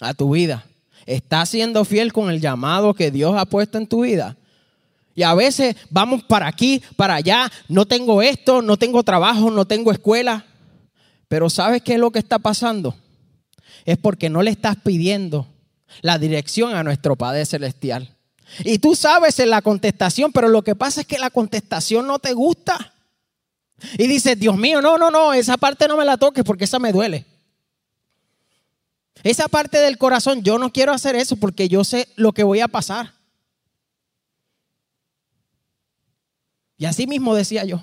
a 0.00 0.14
tu 0.14 0.30
vida, 0.30 0.64
¿estás 1.04 1.50
siendo 1.50 1.84
fiel 1.84 2.12
con 2.12 2.30
el 2.30 2.40
llamado 2.40 2.94
que 2.94 3.10
Dios 3.10 3.34
ha 3.36 3.44
puesto 3.44 3.76
en 3.76 3.86
tu 3.86 4.02
vida? 4.02 4.38
Y 5.14 5.22
a 5.22 5.34
veces 5.34 5.76
vamos 5.90 6.22
para 6.22 6.46
aquí, 6.46 6.82
para 6.96 7.16
allá, 7.16 7.50
no 7.68 7.84
tengo 7.84 8.22
esto, 8.22 8.62
no 8.62 8.78
tengo 8.78 9.02
trabajo, 9.02 9.50
no 9.50 9.66
tengo 9.66 9.92
escuela. 9.92 10.46
Pero 11.30 11.48
¿sabes 11.48 11.82
qué 11.82 11.92
es 11.92 12.00
lo 12.00 12.10
que 12.10 12.18
está 12.18 12.40
pasando? 12.40 12.96
Es 13.84 13.96
porque 13.98 14.28
no 14.28 14.42
le 14.42 14.50
estás 14.50 14.74
pidiendo 14.74 15.46
la 16.02 16.18
dirección 16.18 16.74
a 16.74 16.82
nuestro 16.82 17.14
Padre 17.14 17.46
Celestial. 17.46 18.16
Y 18.64 18.80
tú 18.80 18.96
sabes 18.96 19.38
en 19.38 19.50
la 19.50 19.62
contestación, 19.62 20.32
pero 20.32 20.48
lo 20.48 20.62
que 20.62 20.74
pasa 20.74 21.02
es 21.02 21.06
que 21.06 21.20
la 21.20 21.30
contestación 21.30 22.08
no 22.08 22.18
te 22.18 22.32
gusta. 22.32 22.94
Y 23.96 24.08
dices, 24.08 24.40
Dios 24.40 24.56
mío, 24.56 24.82
no, 24.82 24.98
no, 24.98 25.12
no, 25.12 25.32
esa 25.32 25.56
parte 25.56 25.86
no 25.86 25.96
me 25.96 26.04
la 26.04 26.16
toques 26.16 26.42
porque 26.42 26.64
esa 26.64 26.80
me 26.80 26.90
duele. 26.90 27.24
Esa 29.22 29.46
parte 29.46 29.78
del 29.78 29.98
corazón, 29.98 30.42
yo 30.42 30.58
no 30.58 30.72
quiero 30.72 30.92
hacer 30.92 31.14
eso 31.14 31.36
porque 31.36 31.68
yo 31.68 31.84
sé 31.84 32.08
lo 32.16 32.32
que 32.32 32.42
voy 32.42 32.58
a 32.58 32.66
pasar. 32.66 33.12
Y 36.76 36.86
así 36.86 37.06
mismo 37.06 37.36
decía 37.36 37.64
yo. 37.64 37.80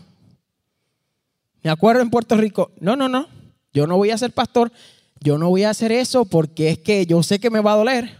Me 1.63 1.69
acuerdo 1.69 2.01
en 2.01 2.09
Puerto 2.09 2.35
Rico, 2.35 2.73
no, 2.81 2.97
no, 2.97 3.07
no, 3.07 3.36
yo 3.77 3.85
no 3.85 3.95
voy 3.95 4.09
a 4.09 4.17
ser 4.17 4.31
pastor, 4.31 4.71
yo 5.19 5.37
no 5.37 5.49
voy 5.49 5.61
a 5.61 5.69
hacer 5.69 5.91
eso 5.91 6.25
porque 6.25 6.71
es 6.71 6.79
que 6.79 7.05
yo 7.05 7.21
sé 7.21 7.37
que 7.37 7.51
me 7.51 7.59
va 7.59 7.73
a 7.73 7.75
doler. 7.75 8.17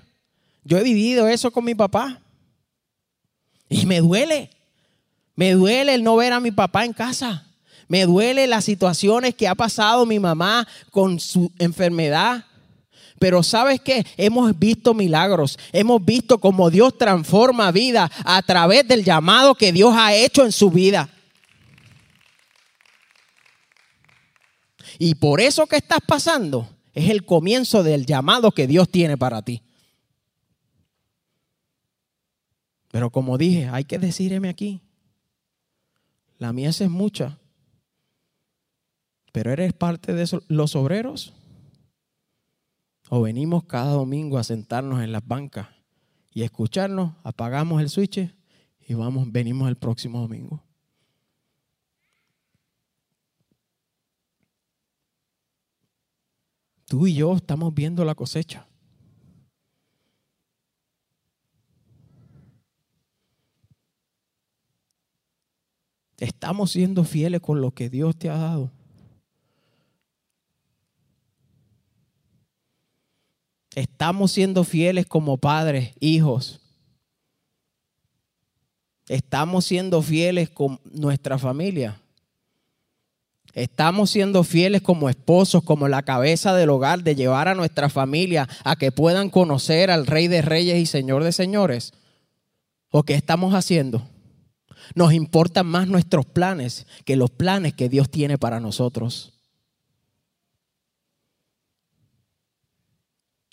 Yo 0.63 0.77
he 0.77 0.83
vivido 0.83 1.27
eso 1.27 1.49
con 1.49 1.65
mi 1.65 1.73
papá. 1.73 2.21
Y 3.67 3.87
me 3.87 3.99
duele. 3.99 4.51
Me 5.35 5.53
duele 5.53 5.95
el 5.95 6.03
no 6.03 6.15
ver 6.15 6.31
a 6.31 6.39
mi 6.39 6.51
papá 6.51 6.85
en 6.85 6.93
casa. 6.93 7.47
Me 7.87 8.05
duele 8.05 8.45
las 8.45 8.65
situaciones 8.65 9.33
que 9.33 9.47
ha 9.47 9.55
pasado 9.55 10.05
mi 10.05 10.19
mamá 10.19 10.67
con 10.91 11.19
su 11.19 11.51
enfermedad. 11.57 12.45
Pero 13.17 13.41
sabes 13.41 13.81
qué? 13.81 14.05
Hemos 14.15 14.59
visto 14.59 14.93
milagros. 14.93 15.57
Hemos 15.73 16.05
visto 16.05 16.37
cómo 16.37 16.69
Dios 16.69 16.95
transforma 16.99 17.71
vida 17.71 18.11
a 18.23 18.43
través 18.43 18.87
del 18.87 19.03
llamado 19.03 19.55
que 19.55 19.71
Dios 19.71 19.95
ha 19.97 20.13
hecho 20.13 20.45
en 20.45 20.51
su 20.51 20.69
vida. 20.69 21.09
Y 24.99 25.15
por 25.15 25.39
eso 25.41 25.67
que 25.67 25.77
estás 25.77 25.99
pasando 26.05 26.67
es 26.93 27.09
el 27.09 27.25
comienzo 27.25 27.83
del 27.83 28.05
llamado 28.05 28.51
que 28.51 28.67
Dios 28.67 28.89
tiene 28.89 29.17
para 29.17 29.41
ti. 29.41 29.61
Pero 32.89 33.11
como 33.11 33.37
dije, 33.37 33.69
hay 33.71 33.83
que 33.83 33.99
decirme 33.99 34.49
aquí. 34.49 34.81
La 36.39 36.53
mies 36.53 36.81
es 36.81 36.89
mucha. 36.89 37.37
Pero 39.31 39.51
eres 39.51 39.73
parte 39.73 40.13
de 40.13 40.27
los 40.47 40.75
obreros. 40.75 41.33
O 43.09 43.21
venimos 43.21 43.65
cada 43.65 43.91
domingo 43.91 44.37
a 44.37 44.43
sentarnos 44.43 45.03
en 45.03 45.11
las 45.11 45.25
bancas 45.25 45.67
y 46.33 46.43
escucharnos, 46.43 47.13
apagamos 47.23 47.81
el 47.81 47.89
switch 47.89 48.33
y 48.87 48.93
vamos, 48.93 49.31
venimos 49.31 49.69
el 49.69 49.75
próximo 49.75 50.21
domingo. 50.21 50.66
Tú 56.87 57.05
y 57.05 57.13
yo 57.15 57.35
estamos 57.35 57.73
viendo 57.73 58.05
la 58.05 58.15
cosecha. 58.15 58.65
Estamos 66.17 66.71
siendo 66.71 67.03
fieles 67.03 67.41
con 67.41 67.61
lo 67.61 67.71
que 67.71 67.89
Dios 67.89 68.17
te 68.17 68.29
ha 68.29 68.37
dado. 68.37 68.71
Estamos 73.75 74.31
siendo 74.31 74.63
fieles 74.63 75.05
como 75.05 75.37
padres, 75.37 75.93
hijos. 75.99 76.61
Estamos 79.07 79.65
siendo 79.65 80.01
fieles 80.01 80.49
con 80.49 80.79
nuestra 80.85 81.37
familia. 81.37 82.01
Estamos 83.57 84.11
siendo 84.11 84.43
fieles 84.43 84.83
como 84.83 85.09
esposos, 85.09 85.63
como 85.63 85.87
la 85.87 86.03
cabeza 86.03 86.53
del 86.53 86.69
hogar, 86.69 87.01
de 87.01 87.15
llevar 87.15 87.47
a 87.47 87.55
nuestra 87.55 87.89
familia 87.89 88.47
a 88.63 88.75
que 88.75 88.91
puedan 88.91 89.31
conocer 89.31 89.89
al 89.89 90.05
Rey 90.05 90.27
de 90.27 90.43
Reyes 90.43 90.77
y 90.77 90.85
Señor 90.85 91.23
de 91.23 91.31
Señores. 91.31 91.91
¿O 92.91 93.01
qué 93.01 93.15
estamos 93.15 93.55
haciendo? 93.55 94.07
Nos 94.93 95.11
importan 95.11 95.65
más 95.65 95.87
nuestros 95.87 96.27
planes 96.27 96.85
que 97.03 97.15
los 97.15 97.31
planes 97.31 97.73
que 97.73 97.89
Dios 97.89 98.11
tiene 98.11 98.37
para 98.37 98.59
nosotros. 98.59 99.33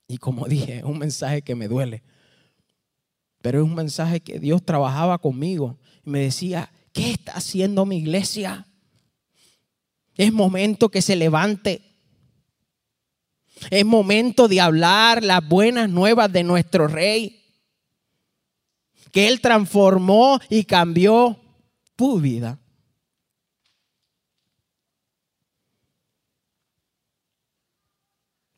Y 0.07 0.19
como 0.19 0.45
dije, 0.49 0.77
es 0.81 0.85
un 0.85 0.99
mensaje 0.99 1.41
que 1.41 1.55
me 1.55 1.67
duele. 1.67 2.03
Pero 3.41 3.61
es 3.61 3.65
un 3.65 3.75
mensaje 3.75 4.21
que 4.21 4.39
Dios 4.39 4.63
trabajaba 4.63 5.17
conmigo 5.17 5.79
y 6.05 6.11
me 6.11 6.19
decía, 6.21 6.71
¿qué 6.93 7.11
está 7.11 7.33
haciendo 7.33 7.87
mi 7.87 7.97
iglesia? 7.97 8.67
Es 10.17 10.33
momento 10.33 10.89
que 10.89 11.03
se 11.03 11.17
levante. 11.17 11.83
Es 13.71 13.85
momento 13.85 14.49
de 14.49 14.61
hablar 14.61 15.23
las 15.23 15.47
buenas 15.47 15.89
nuevas 15.89 16.33
de 16.33 16.45
nuestro 16.45 16.87
rey. 16.87 17.43
Que 19.13 19.29
Él 19.29 19.41
transformó 19.41 20.41
y 20.49 20.65
cambió 20.65 21.39
tu 21.97 22.21
vida. 22.21 22.59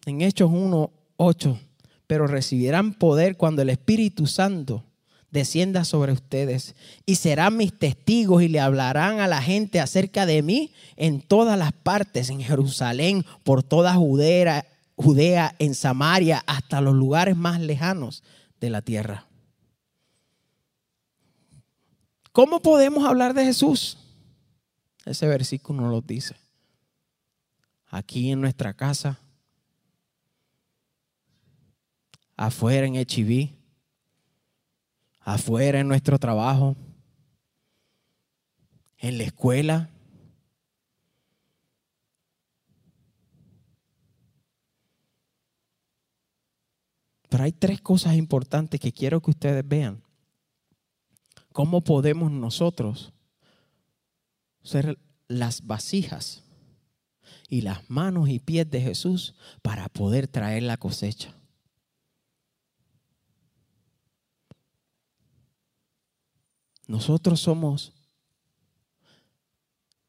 En 0.06 0.22
Hechos 0.22 0.50
1, 0.52 0.90
8. 1.16 1.60
Pero 2.06 2.26
recibirán 2.26 2.94
poder 2.94 3.36
cuando 3.36 3.62
el 3.62 3.70
Espíritu 3.70 4.26
Santo 4.26 4.85
descienda 5.36 5.84
sobre 5.84 6.12
ustedes 6.12 6.74
y 7.04 7.16
serán 7.16 7.58
mis 7.58 7.78
testigos 7.78 8.42
y 8.42 8.48
le 8.48 8.58
hablarán 8.58 9.20
a 9.20 9.28
la 9.28 9.42
gente 9.42 9.78
acerca 9.78 10.24
de 10.24 10.42
mí 10.42 10.72
en 10.96 11.20
todas 11.20 11.58
las 11.58 11.72
partes, 11.72 12.30
en 12.30 12.40
Jerusalén, 12.40 13.24
por 13.44 13.62
toda 13.62 13.94
Judea, 13.94 14.64
en 15.58 15.74
Samaria, 15.74 16.42
hasta 16.46 16.80
los 16.80 16.94
lugares 16.94 17.36
más 17.36 17.60
lejanos 17.60 18.24
de 18.60 18.70
la 18.70 18.80
tierra. 18.80 19.26
¿Cómo 22.32 22.60
podemos 22.60 23.04
hablar 23.04 23.34
de 23.34 23.44
Jesús? 23.44 23.98
Ese 25.04 25.26
versículo 25.28 25.82
nos 25.82 25.90
lo 25.90 26.00
dice. 26.00 26.34
Aquí 27.88 28.30
en 28.30 28.40
nuestra 28.40 28.74
casa, 28.74 29.18
afuera 32.36 32.86
en 32.86 32.94
HIV, 32.96 33.55
afuera 35.26 35.80
en 35.80 35.88
nuestro 35.88 36.20
trabajo, 36.20 36.76
en 38.96 39.18
la 39.18 39.24
escuela. 39.24 39.90
Pero 47.28 47.42
hay 47.42 47.50
tres 47.50 47.80
cosas 47.80 48.14
importantes 48.14 48.78
que 48.78 48.92
quiero 48.92 49.20
que 49.20 49.32
ustedes 49.32 49.66
vean. 49.66 50.00
¿Cómo 51.52 51.82
podemos 51.82 52.30
nosotros 52.30 53.12
ser 54.62 54.96
las 55.26 55.66
vasijas 55.66 56.44
y 57.48 57.62
las 57.62 57.90
manos 57.90 58.28
y 58.28 58.38
pies 58.38 58.70
de 58.70 58.80
Jesús 58.80 59.34
para 59.60 59.88
poder 59.88 60.28
traer 60.28 60.62
la 60.62 60.76
cosecha? 60.76 61.35
Nosotros 66.86 67.40
somos 67.40 67.92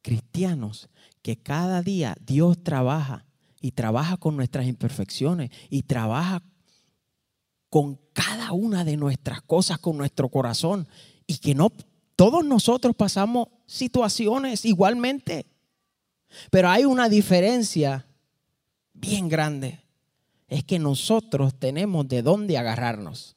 cristianos 0.01 0.89
que 1.21 1.37
cada 1.37 1.81
día 1.81 2.15
Dios 2.21 2.63
trabaja 2.63 3.25
y 3.59 3.71
trabaja 3.71 4.17
con 4.17 4.37
nuestras 4.37 4.67
imperfecciones 4.67 5.49
y 5.69 5.83
trabaja 5.83 6.43
con 7.69 7.99
cada 8.13 8.53
una 8.53 8.85
de 8.85 8.95
nuestras 8.95 9.41
cosas, 9.41 9.79
con 9.79 9.97
nuestro 9.97 10.29
corazón 10.29 10.87
y 11.25 11.37
que 11.39 11.53
no 11.53 11.71
todos 12.15 12.45
nosotros 12.45 12.95
pasamos 12.95 13.49
situaciones 13.65 14.65
igualmente. 14.65 15.45
Pero 16.49 16.69
hay 16.69 16.85
una 16.85 17.09
diferencia 17.09 18.07
bien 18.93 19.29
grande. 19.29 19.81
Es 20.47 20.63
que 20.63 20.79
nosotros 20.79 21.53
tenemos 21.59 22.07
de 22.07 22.21
dónde 22.21 22.57
agarrarnos. 22.57 23.35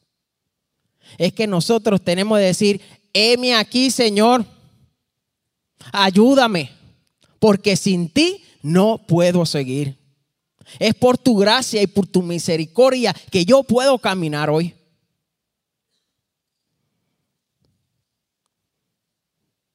Es 1.19 1.33
que 1.33 1.47
nosotros 1.47 2.03
tenemos 2.03 2.39
de 2.39 2.45
decir, 2.45 2.81
heme 3.13 3.55
aquí, 3.55 3.91
Señor, 3.91 4.45
ayúdame, 5.93 6.71
porque 7.39 7.77
sin 7.77 8.09
ti 8.09 8.45
no 8.63 8.99
puedo 9.07 9.47
seguir. 9.47 9.99
Es 10.79 10.95
por 10.95 11.19
tu 11.19 11.37
gracia 11.37 11.83
y 11.83 11.87
por 11.87 12.07
tu 12.07 12.23
misericordia 12.23 13.15
que 13.31 13.45
yo 13.45 13.63
puedo 13.63 13.99
caminar 13.99 14.51
hoy. 14.51 14.75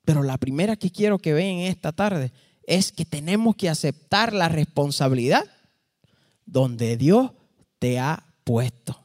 Pero 0.06 0.24
la 0.24 0.38
primera 0.38 0.76
que 0.76 0.91
quiero 0.91 1.17
que 1.17 1.34
vean 1.34 1.58
esta 1.58 1.91
tarde 1.91 2.32
es 2.67 2.91
que 2.91 3.06
tenemos 3.06 3.56
que 3.56 3.69
aceptar 3.69 4.34
la 4.34 4.50
responsabilidad 4.50 5.45
donde 6.45 6.95
Dios 6.95 7.32
te 7.80 8.00
ha 8.00 8.24
puesto. 8.43 9.00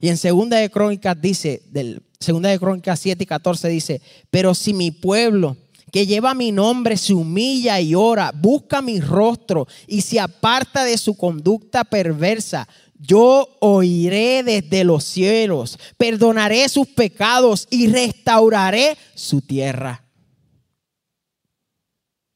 Y 0.00 0.08
en 0.08 0.16
Segunda 0.16 0.58
de 0.58 0.70
Crónicas 0.70 1.20
dice, 1.20 1.62
del 1.70 2.02
Segunda 2.20 2.48
de 2.48 2.58
Crónicas 2.58 2.98
7 3.00 3.22
y 3.22 3.26
14 3.26 3.68
dice, 3.68 4.02
pero 4.30 4.54
si 4.54 4.74
mi 4.74 4.90
pueblo 4.90 5.56
que 5.92 6.06
lleva 6.06 6.34
mi 6.34 6.52
nombre 6.52 6.96
se 6.96 7.14
humilla 7.14 7.80
y 7.80 7.94
ora, 7.94 8.32
busca 8.34 8.82
mi 8.82 9.00
rostro 9.00 9.66
y 9.86 10.02
se 10.02 10.20
aparta 10.20 10.84
de 10.84 10.98
su 10.98 11.16
conducta 11.16 11.84
perversa, 11.84 12.68
yo 12.98 13.48
oiré 13.60 14.42
desde 14.42 14.84
los 14.84 15.04
cielos, 15.04 15.78
perdonaré 15.96 16.68
sus 16.68 16.88
pecados 16.88 17.68
y 17.70 17.86
restauraré 17.86 18.98
su 19.14 19.40
tierra. 19.40 20.04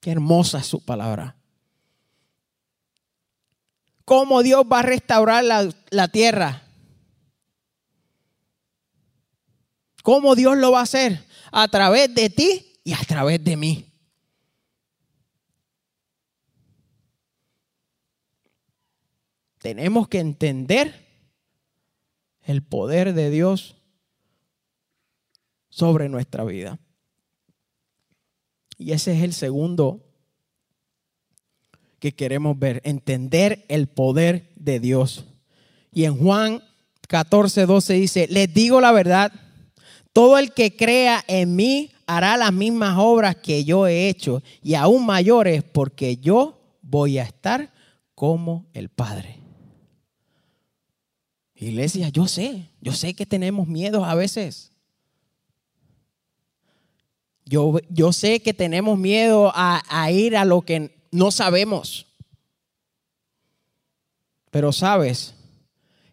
Qué 0.00 0.12
hermosa 0.12 0.58
es 0.58 0.66
su 0.66 0.80
palabra. 0.80 1.36
¿Cómo 4.04 4.42
Dios 4.42 4.64
va 4.70 4.80
a 4.80 4.82
restaurar 4.82 5.44
la, 5.44 5.68
la 5.90 6.08
tierra? 6.08 6.61
¿Cómo 10.02 10.34
Dios 10.34 10.56
lo 10.56 10.72
va 10.72 10.80
a 10.80 10.84
hacer? 10.84 11.24
A 11.50 11.68
través 11.68 12.14
de 12.14 12.28
ti 12.28 12.80
y 12.84 12.92
a 12.92 13.00
través 13.06 13.42
de 13.42 13.56
mí. 13.56 13.86
Tenemos 19.58 20.08
que 20.08 20.18
entender 20.18 21.06
el 22.42 22.62
poder 22.62 23.14
de 23.14 23.30
Dios 23.30 23.76
sobre 25.68 26.08
nuestra 26.08 26.44
vida. 26.44 26.80
Y 28.76 28.90
ese 28.90 29.16
es 29.16 29.22
el 29.22 29.32
segundo 29.32 30.04
que 32.00 32.12
queremos 32.12 32.58
ver, 32.58 32.80
entender 32.84 33.64
el 33.68 33.86
poder 33.86 34.52
de 34.56 34.80
Dios. 34.80 35.24
Y 35.92 36.04
en 36.04 36.18
Juan 36.18 36.64
14, 37.06 37.66
12 37.66 37.92
dice, 37.94 38.26
les 38.28 38.52
digo 38.52 38.80
la 38.80 38.90
verdad, 38.90 39.32
todo 40.12 40.38
el 40.38 40.52
que 40.52 40.76
crea 40.76 41.24
en 41.26 41.56
mí 41.56 41.90
hará 42.06 42.36
las 42.36 42.52
mismas 42.52 42.96
obras 42.98 43.36
que 43.36 43.64
yo 43.64 43.86
he 43.86 44.08
hecho 44.08 44.42
y 44.62 44.74
aún 44.74 45.06
mayores 45.06 45.62
porque 45.62 46.18
yo 46.18 46.60
voy 46.82 47.18
a 47.18 47.22
estar 47.22 47.72
como 48.14 48.66
el 48.74 48.88
Padre. 48.90 49.38
Iglesia, 51.54 52.08
yo 52.08 52.26
sé, 52.26 52.68
yo 52.80 52.92
sé 52.92 53.14
que 53.14 53.24
tenemos 53.24 53.66
miedo 53.68 54.04
a 54.04 54.14
veces. 54.14 54.72
Yo, 57.44 57.78
yo 57.88 58.12
sé 58.12 58.40
que 58.40 58.52
tenemos 58.52 58.98
miedo 58.98 59.52
a, 59.54 59.82
a 59.88 60.10
ir 60.10 60.36
a 60.36 60.44
lo 60.44 60.62
que 60.62 61.06
no 61.10 61.30
sabemos. 61.30 62.06
Pero 64.50 64.72
sabes, 64.72 65.34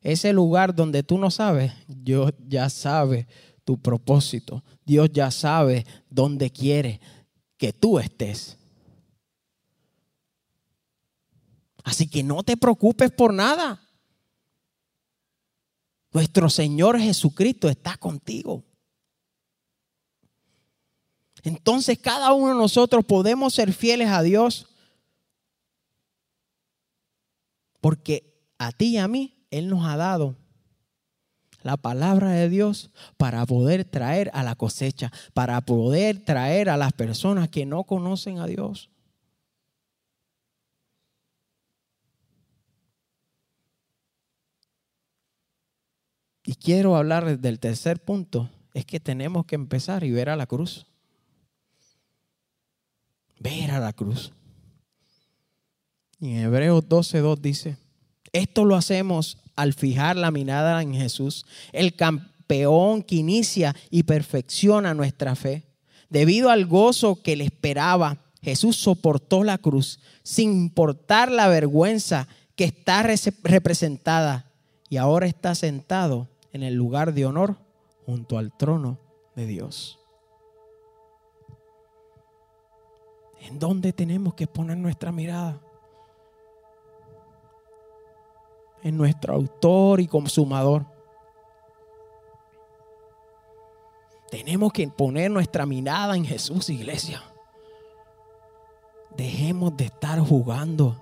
ese 0.02 0.32
lugar 0.34 0.74
donde 0.74 1.04
tú 1.04 1.18
no 1.18 1.32
sabes, 1.32 1.74
yo 1.88 2.30
ya 2.48 2.70
sabe 2.70 3.28
tu 3.70 3.78
propósito. 3.78 4.64
Dios 4.84 5.12
ya 5.14 5.30
sabe 5.30 5.86
dónde 6.10 6.50
quiere 6.50 7.00
que 7.56 7.72
tú 7.72 8.00
estés. 8.00 8.58
Así 11.84 12.10
que 12.10 12.24
no 12.24 12.42
te 12.42 12.58
preocupes 12.58 13.12
por 13.12 13.32
nada. 13.32 13.80
Nuestro 16.12 16.50
Señor 16.50 17.00
Jesucristo 17.00 17.70
está 17.70 17.96
contigo. 17.96 18.64
Entonces 21.44 22.00
cada 22.00 22.34
uno 22.34 22.48
de 22.48 22.56
nosotros 22.56 23.06
podemos 23.06 23.54
ser 23.54 23.72
fieles 23.72 24.10
a 24.10 24.24
Dios 24.24 24.66
porque 27.82 28.36
a 28.58 28.72
ti 28.72 28.94
y 28.94 28.98
a 28.98 29.08
mí 29.08 29.46
Él 29.52 29.70
nos 29.70 29.86
ha 29.86 29.96
dado 29.96 30.36
la 31.64 31.78
palabra 31.78 32.32
de 32.32 32.50
Dios 32.50 32.92
para 33.18 33.46
poder 33.46 33.86
traer 33.86 34.32
a 34.34 34.44
la 34.44 34.56
cosecha, 34.56 35.12
para 35.34 35.62
poder 35.62 36.24
traer 36.24 36.70
a 36.70 36.78
las 36.78 36.94
personas 36.94 37.50
que 37.50 37.66
no 37.66 37.84
conocen 37.84 38.40
a 38.40 38.48
Dios. 38.48 38.90
Y 46.46 46.56
quiero 46.56 46.96
hablar 46.96 47.38
del 47.38 47.60
tercer 47.60 48.02
punto, 48.02 48.50
es 48.74 48.84
que 48.86 49.00
tenemos 49.00 49.46
que 49.46 49.56
empezar 49.56 50.04
y 50.04 50.12
ver 50.12 50.30
a 50.30 50.36
la 50.36 50.48
cruz. 50.48 50.88
Ver 53.40 53.70
a 53.72 53.80
la 53.80 53.94
cruz. 53.94 54.34
Y 56.20 56.32
en 56.32 56.38
Hebreos 56.46 56.84
12.2 56.86 57.40
dice, 57.40 57.78
esto 58.34 58.66
lo 58.66 58.76
hacemos 58.76 59.38
al 59.56 59.74
fijar 59.74 60.16
la 60.16 60.32
mirada 60.32 60.82
en 60.82 60.94
Jesús, 60.94 61.46
el 61.74 61.96
campeón 61.96 63.04
que 63.04 63.16
inicia 63.16 63.76
y 63.90 64.04
perfecciona 64.04 64.94
nuestra 64.94 65.36
fe. 65.36 65.64
Debido 66.10 66.50
al 66.50 66.66
gozo 66.66 67.22
que 67.22 67.36
le 67.36 67.44
esperaba, 67.44 68.18
Jesús 68.42 68.78
soportó 68.78 69.44
la 69.44 69.58
cruz 69.58 70.00
sin 70.24 70.52
importar 70.52 71.32
la 71.32 71.48
vergüenza 71.48 72.28
que 72.56 72.64
está 72.66 73.04
representada 73.04 74.52
y 74.90 74.98
ahora 74.98 75.28
está 75.28 75.56
sentado 75.56 76.28
en 76.52 76.64
el 76.64 76.74
lugar 76.74 77.14
de 77.14 77.26
honor 77.26 77.58
junto 78.06 78.38
al 78.38 78.56
trono 78.56 78.98
de 79.36 79.46
Dios. 79.46 80.00
¿En 83.42 83.60
dónde 83.60 83.94
tenemos 83.94 84.34
que 84.34 84.48
poner 84.48 84.78
nuestra 84.78 85.12
mirada? 85.12 85.62
En 88.84 88.98
nuestro 88.98 89.34
autor 89.34 90.00
y 90.00 90.08
consumador. 90.08 90.86
Tenemos 94.30 94.72
que 94.72 94.88
poner 94.88 95.32
nuestra 95.32 95.66
mirada 95.66 96.16
en 96.16 96.24
Jesús, 96.24 96.70
iglesia. 96.70 97.24
Dejemos 99.18 99.76
de 99.76 99.86
estar 99.86 100.20
jugando 100.20 101.02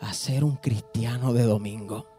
a 0.00 0.12
ser 0.12 0.42
un 0.44 0.56
cristiano 0.56 1.32
de 1.32 1.44
domingo. 1.44 2.12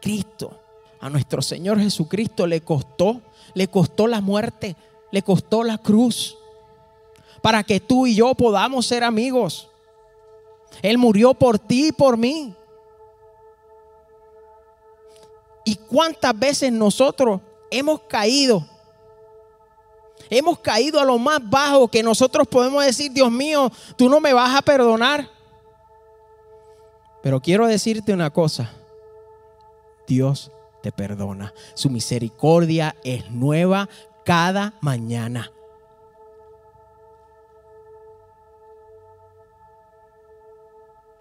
Cristo, 0.00 0.58
a 1.00 1.10
nuestro 1.10 1.42
Señor 1.42 1.78
Jesucristo 1.78 2.46
le 2.46 2.62
costó, 2.62 3.20
le 3.54 3.68
costó 3.68 4.06
la 4.06 4.20
muerte, 4.20 4.76
le 5.10 5.22
costó 5.22 5.62
la 5.62 5.78
cruz, 5.78 6.37
para 7.42 7.62
que 7.62 7.80
tú 7.80 8.06
y 8.06 8.14
yo 8.14 8.34
podamos 8.34 8.86
ser 8.86 9.04
amigos. 9.04 9.68
Él 10.82 10.98
murió 10.98 11.34
por 11.34 11.58
ti 11.58 11.88
y 11.88 11.92
por 11.92 12.16
mí. 12.16 12.54
¿Y 15.64 15.76
cuántas 15.76 16.38
veces 16.38 16.72
nosotros 16.72 17.40
hemos 17.70 18.00
caído? 18.02 18.64
Hemos 20.30 20.58
caído 20.58 21.00
a 21.00 21.04
lo 21.04 21.18
más 21.18 21.40
bajo 21.42 21.88
que 21.88 22.02
nosotros 22.02 22.46
podemos 22.46 22.84
decir, 22.84 23.12
Dios 23.12 23.30
mío, 23.30 23.70
tú 23.96 24.08
no 24.08 24.20
me 24.20 24.32
vas 24.32 24.56
a 24.56 24.62
perdonar. 24.62 25.28
Pero 27.22 27.40
quiero 27.40 27.66
decirte 27.66 28.12
una 28.12 28.30
cosa. 28.30 28.70
Dios 30.06 30.50
te 30.82 30.92
perdona. 30.92 31.52
Su 31.74 31.90
misericordia 31.90 32.96
es 33.04 33.30
nueva 33.30 33.88
cada 34.24 34.74
mañana. 34.80 35.52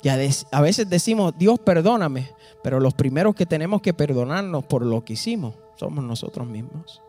Y 0.08 0.10
a 0.10 0.62
veces 0.62 0.90
decimos, 0.90 1.34
Dios 1.38 1.60
perdóname, 1.60 2.30
pero 2.64 2.80
los 2.80 2.94
primeros 2.94 3.36
que 3.36 3.46
tenemos 3.46 3.82
que 3.82 3.94
perdonarnos 3.94 4.64
por 4.64 4.86
lo 4.86 5.04
que 5.04 5.14
hicimos 5.14 5.56
somos 5.76 6.02
nosotros 6.02 6.48
mismos. 6.48 7.02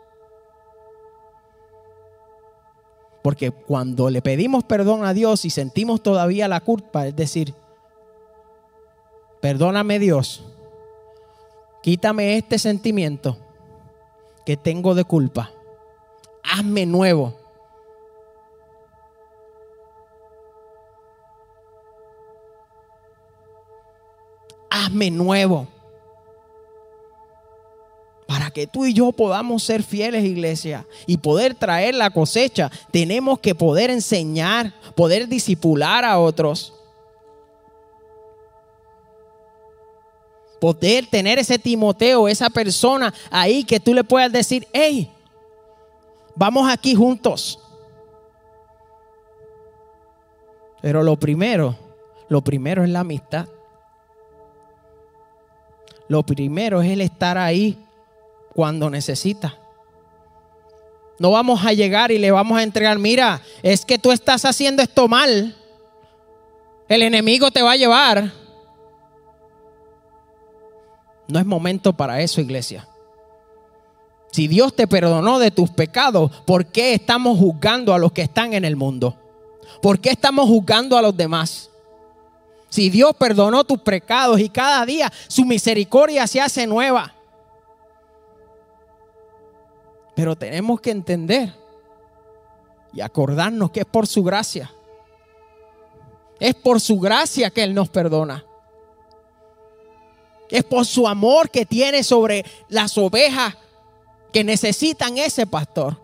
Porque 3.22 3.52
cuando 3.52 4.11
le 4.11 4.20
pedimos 4.20 4.64
perdón 4.64 5.04
a 5.04 5.14
Dios 5.14 5.44
y 5.44 5.50
sentimos 5.50 6.02
todavía 6.02 6.48
la 6.48 6.61
culpa, 6.61 7.06
es 7.06 7.14
decir, 7.14 7.54
perdóname 9.40 10.00
Dios, 10.00 10.42
Quítame 11.88 12.37
este 12.37 12.58
sentimiento 12.58 13.38
que 14.44 14.56
tengo 14.56 14.94
de 14.94 15.04
culpa. 15.04 15.52
Hazme 16.42 16.87
nuevo. 16.87 17.38
Hazme 24.70 25.11
nuevo. 25.11 25.66
Para 28.26 28.50
que 28.50 28.66
tú 28.66 28.85
y 28.85 28.92
yo 28.92 29.11
podamos 29.11 29.62
ser 29.62 29.83
fieles, 29.83 30.22
iglesia, 30.22 30.87
y 31.07 31.16
poder 31.16 31.54
traer 31.54 31.94
la 31.94 32.11
cosecha, 32.11 32.70
tenemos 32.90 33.38
que 33.38 33.54
poder 33.54 33.88
enseñar, 33.88 34.74
poder 34.94 35.28
disipular 35.28 36.04
a 36.04 36.18
otros. 36.18 36.74
Poder 40.61 41.07
tener 41.07 41.38
ese 41.38 41.59
Timoteo, 41.59 42.28
esa 42.28 42.50
persona 42.50 43.14
ahí 43.31 43.64
que 43.64 43.81
tú 43.81 43.94
le 43.94 44.04
puedas 44.04 44.31
decir, 44.31 44.68
hey, 44.74 45.11
vamos 46.35 46.70
aquí 46.70 46.94
juntos. 46.94 47.59
Pero 50.83 51.02
lo 51.02 51.18
primero, 51.18 51.76
lo 52.28 52.42
primero 52.42 52.85
es 52.85 52.90
la 52.90 53.00
amistad. 53.00 53.48
Lo 56.09 56.23
primero 56.23 56.81
es 56.83 56.90
el 56.90 57.03
estar 57.03 57.37
ahí 57.37 57.79
cuando 58.55 58.90
necesita. 58.90 59.59
No 61.18 61.33
vamos 61.33 61.64
a 61.64 61.73
llegar 61.73 62.11
y 62.11 62.18
le 62.18 62.31
vamos 62.31 62.59
a 62.59 62.62
entregar, 62.62 62.99
mira, 62.99 63.42
es 63.62 63.85
que 63.85 63.99
tú 63.99 64.12
estás 64.12 64.44
haciendo 64.44 64.83
esto 64.83 65.09
mal. 65.09 65.55
El 66.88 67.03
enemigo 67.03 67.51
te 67.51 67.62
va 67.62 67.73
a 67.73 67.77
llevar. 67.77 68.33
No 71.27 71.38
es 71.38 71.44
momento 71.44 71.92
para 71.92 72.21
eso, 72.21 72.40
iglesia. 72.40 72.88
Si 74.31 74.47
Dios 74.47 74.75
te 74.75 74.87
perdonó 74.87 75.38
de 75.38 75.51
tus 75.51 75.71
pecados, 75.71 76.31
¿por 76.47 76.66
qué 76.66 76.94
estamos 76.94 77.38
juzgando 77.38 77.92
a 77.92 77.99
los 77.99 78.12
que 78.12 78.23
están 78.23 78.55
en 78.55 78.64
el 78.64 78.77
mundo? 78.77 79.16
¿Por 79.83 80.01
qué 80.01 80.11
estamos 80.11 80.49
juzgando 80.49 80.97
a 80.97 81.03
los 81.03 81.16
demás? 81.16 81.71
Si 82.68 82.90
Dios 82.90 83.14
perdonó 83.16 83.64
tus 83.64 83.81
pecados 83.81 84.40
y 84.40 84.48
cada 84.48 84.85
día 84.85 85.12
su 85.26 85.44
misericordia 85.44 86.26
se 86.26 86.40
hace 86.40 86.66
nueva. 86.66 87.14
Pero 90.14 90.37
tenemos 90.37 90.81
que 90.81 90.90
entender 90.90 91.54
y 92.92 93.00
acordarnos 93.00 93.70
que 93.70 93.81
es 93.81 93.87
por 93.87 94.07
su 94.07 94.22
gracia. 94.22 94.70
Es 96.40 96.54
por 96.54 96.81
su 96.81 96.98
gracia 96.98 97.50
que 97.50 97.62
Él 97.62 97.74
nos 97.74 97.88
perdona. 97.88 98.44
Es 100.50 100.64
por 100.64 100.87
su 100.87 101.07
amor 101.07 101.50
que 101.50 101.66
tiene 101.66 102.02
sobre 102.02 102.44
las 102.68 102.96
ovejas 102.96 103.57
que 104.33 104.44
necesitan 104.44 105.18
ese 105.18 105.46
pastor. 105.46 106.02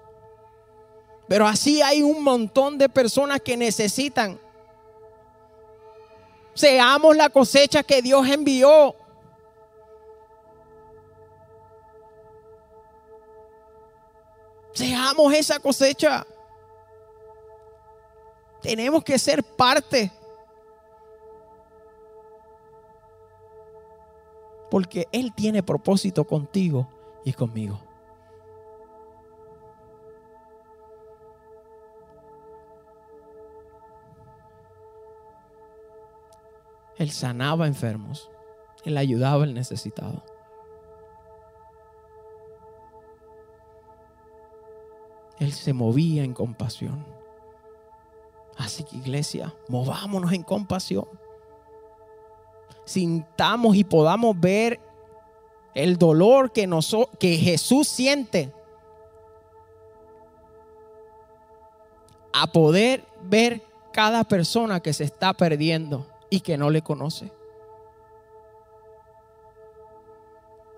Pero 1.29 1.47
así 1.47 1.81
hay 1.83 2.03
un 2.03 2.23
montón 2.23 2.79
de 2.79 2.89
personas 2.89 3.41
que 3.41 3.57
necesitan. 3.57 4.39
Seamos 6.55 7.17
la 7.17 7.29
cosecha 7.29 7.83
que 7.83 8.01
Dios 8.01 8.27
envió. 8.29 8.95
Seamos 14.73 15.33
esa 15.35 15.59
cosecha. 15.59 16.27
Tenemos 18.63 19.05
que 19.05 19.19
ser 19.19 19.45
parte 19.45 20.11
Porque 24.75 25.07
Él 25.13 25.33
tiene 25.33 25.63
propósito 25.63 26.25
contigo 26.25 26.89
y 27.25 27.33
conmigo. 27.33 27.81
Él 36.99 37.11
sanaba 37.11 37.67
enfermos. 37.67 38.31
Él 38.85 38.97
ayudaba 38.97 39.45
al 39.45 39.55
necesitado. 39.55 40.23
Él 45.39 45.53
se 45.53 45.73
movía 45.73 46.23
en 46.23 46.33
compasión. 46.33 47.05
Así 48.57 48.85
que 48.85 48.97
iglesia, 48.97 49.53
movámonos 49.69 50.33
en 50.33 50.43
compasión 50.43 51.07
sintamos 52.85 53.77
y 53.77 53.85
podamos 53.85 54.39
ver 54.39 54.81
el 55.75 55.99
dolor 55.99 56.53
que, 56.53 56.69
que 57.19 57.37
Jesús 57.37 57.89
siente, 57.89 58.53
a 62.33 62.47
poder 62.49 63.05
ver 63.23 63.63
cada 63.93 64.25
persona 64.25 64.81
que 64.81 64.93
se 64.93 65.05
está 65.05 65.33
perdiendo 65.33 66.07
y 66.35 66.41
que 66.41 66.57
no 66.57 66.69
le 66.69 66.83
conoce. 66.83 67.31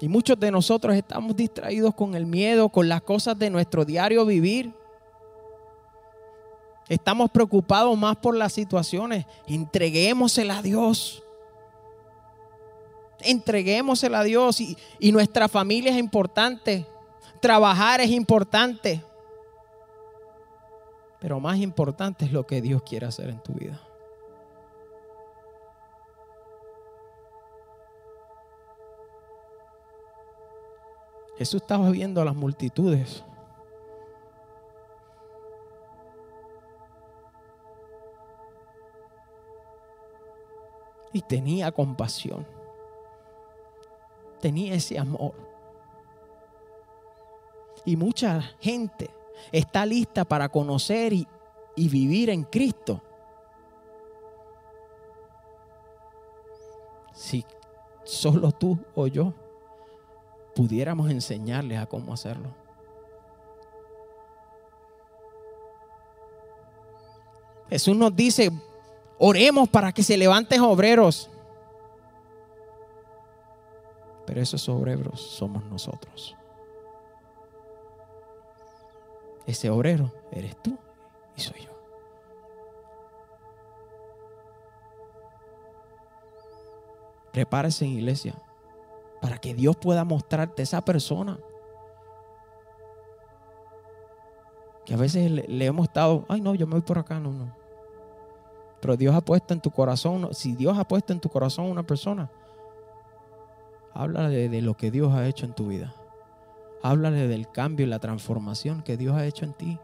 Y 0.01 0.09
muchos 0.09 0.38
de 0.38 0.51
nosotros 0.51 0.95
estamos 0.95 1.35
distraídos 1.35 1.95
con 1.95 2.14
el 2.14 2.27
miedo, 2.27 2.69
con 2.69 2.88
las 2.88 3.01
cosas 3.01 3.38
de 3.38 3.49
nuestro 3.49 3.87
diario 3.87 4.27
vivir. 4.27 4.75
Estamos 6.88 7.31
preocupados 7.31 7.97
más 7.97 8.16
por 8.16 8.37
las 8.37 8.53
situaciones. 8.53 9.25
Entreguémosela 9.47 10.59
a 10.59 10.62
Dios. 10.62 11.23
Entreguémosela 13.21 14.21
a 14.21 14.25
Dios. 14.25 14.61
Y, 14.61 14.77
y 15.01 15.11
nuestra 15.11 15.49
familia 15.49 15.90
es 15.92 15.99
importante. 15.99 16.87
Trabajar 17.40 18.03
es 18.03 18.11
importante. 18.11 19.03
Pero 21.19 21.40
más 21.40 21.57
importante 21.57 22.27
es 22.27 22.33
lo 22.33 22.47
que 22.47 22.61
Dios 22.61 22.83
quiere 22.83 23.07
hacer 23.07 23.31
en 23.31 23.42
tu 23.42 23.55
vida. 23.55 23.86
Jesús 31.38 31.61
estaba 31.61 31.90
viendo 31.90 32.20
a 32.20 32.25
las 32.25 32.35
multitudes. 32.35 33.22
Y 41.12 41.20
tenía 41.22 41.72
compasión. 41.72 42.46
Tenía 44.40 44.75
ese 44.75 44.99
amor. 44.99 45.33
Y 47.85 47.96
mucha 47.96 48.40
gente 48.61 49.11
está 49.53 49.87
lista 49.87 50.25
para 50.25 50.49
conocer 50.49 51.12
y, 51.12 51.27
y 51.75 51.88
vivir 51.88 52.31
en 52.31 52.44
Cristo. 52.44 53.01
Si 57.12 57.44
solo 58.05 58.53
tú 58.53 58.79
o 58.94 59.07
yo 59.07 59.33
pudiéramos 60.57 61.11
enseñarles 61.11 61.79
a 61.79 61.85
cómo 61.85 62.14
hacerlo. 62.14 62.49
Jesús 67.69 67.95
nos 67.95 68.16
dice, 68.16 68.51
oremos 69.19 69.69
para 69.69 69.92
que 69.92 70.03
se 70.03 70.16
levanten 70.16 70.62
obreros. 70.62 71.29
Pero 74.25 74.40
esos 74.40 74.66
obreros 74.71 75.21
somos 75.21 75.62
nosotros. 75.66 76.35
Ese 79.47 79.69
obrero 79.69 80.11
eres 80.33 80.57
tú 80.62 80.77
y 81.37 81.40
soy 81.42 81.61
yo. 81.61 81.71
Prepárese 87.31 87.85
en 87.85 87.90
iglesia 87.90 88.35
para 89.27 89.39
que 89.39 89.55
Dios 89.55 89.75
pueda 89.75 90.05
mostrarte 90.05 90.62
esa 90.62 90.85
persona. 90.85 91.37
Que 94.85 94.95
a 94.95 94.97
veces 94.97 95.29
le, 95.29 95.67
hemos 95.67 95.89
estado, 95.89 96.25
ay 96.29 96.41
no, 96.41 96.55
yo 96.55 96.65
me 96.69 96.75
voy 96.75 96.83
por 96.83 96.97
acá, 96.97 97.19
no, 97.19 97.33
no. 97.33 97.53
Pero 98.81 98.97
Dios 98.97 99.17
ha 99.17 99.21
puesto 99.21 99.53
en 99.53 99.61
tu 99.61 99.73
corazón, 99.73 100.29
si 100.31 100.55
Dios 100.55 100.79
ha 100.79 100.87
puesto 100.87 101.12
en 101.12 101.19
tu 101.19 101.29
corazón 101.29 101.67
una 101.67 101.83
persona, 101.83 102.31
háblale 103.95 104.49
de 104.49 104.62
lo 104.62 104.77
que 104.77 104.93
Dios 104.93 105.12
ha 105.12 105.27
hecho 105.27 105.45
en 105.45 105.55
tu 105.55 105.67
vida. 105.67 105.93
Háblale 106.85 107.27
del 107.27 107.51
cambio 107.51 107.85
y 107.85 107.89
la 107.89 107.99
transformación 107.99 108.81
que 108.81 108.97
Dios 108.97 109.17
ha 109.17 109.27
hecho 109.27 109.45
en 109.45 109.55
ti. 109.55 109.77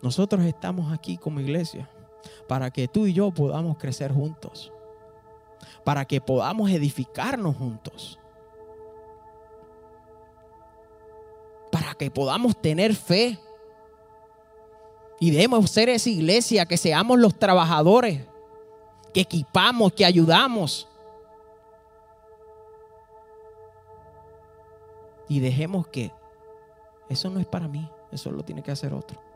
Nosotros 0.00 0.44
estamos 0.44 0.92
aquí 0.92 1.18
como 1.18 1.40
iglesia 1.40 1.90
para 2.46 2.70
que 2.70 2.88
tú 2.88 3.06
y 3.06 3.12
yo 3.12 3.30
podamos 3.30 3.78
crecer 3.78 4.12
juntos, 4.12 4.72
para 5.84 6.04
que 6.04 6.20
podamos 6.20 6.70
edificarnos 6.70 7.56
juntos, 7.56 8.18
para 11.70 11.94
que 11.94 12.10
podamos 12.10 12.56
tener 12.56 12.94
fe 12.94 13.38
y 15.18 15.30
debemos 15.30 15.70
ser 15.70 15.88
esa 15.88 16.10
iglesia, 16.10 16.66
que 16.66 16.76
seamos 16.76 17.18
los 17.18 17.38
trabajadores, 17.38 18.26
que 19.14 19.20
equipamos, 19.20 19.92
que 19.92 20.04
ayudamos. 20.04 20.88
Y 25.28 25.38
dejemos 25.38 25.86
que 25.86 26.12
eso 27.08 27.30
no 27.30 27.38
es 27.38 27.46
para 27.46 27.68
mí, 27.68 27.88
eso 28.10 28.32
lo 28.32 28.42
tiene 28.42 28.62
que 28.62 28.72
hacer 28.72 28.92
otro. 28.92 29.31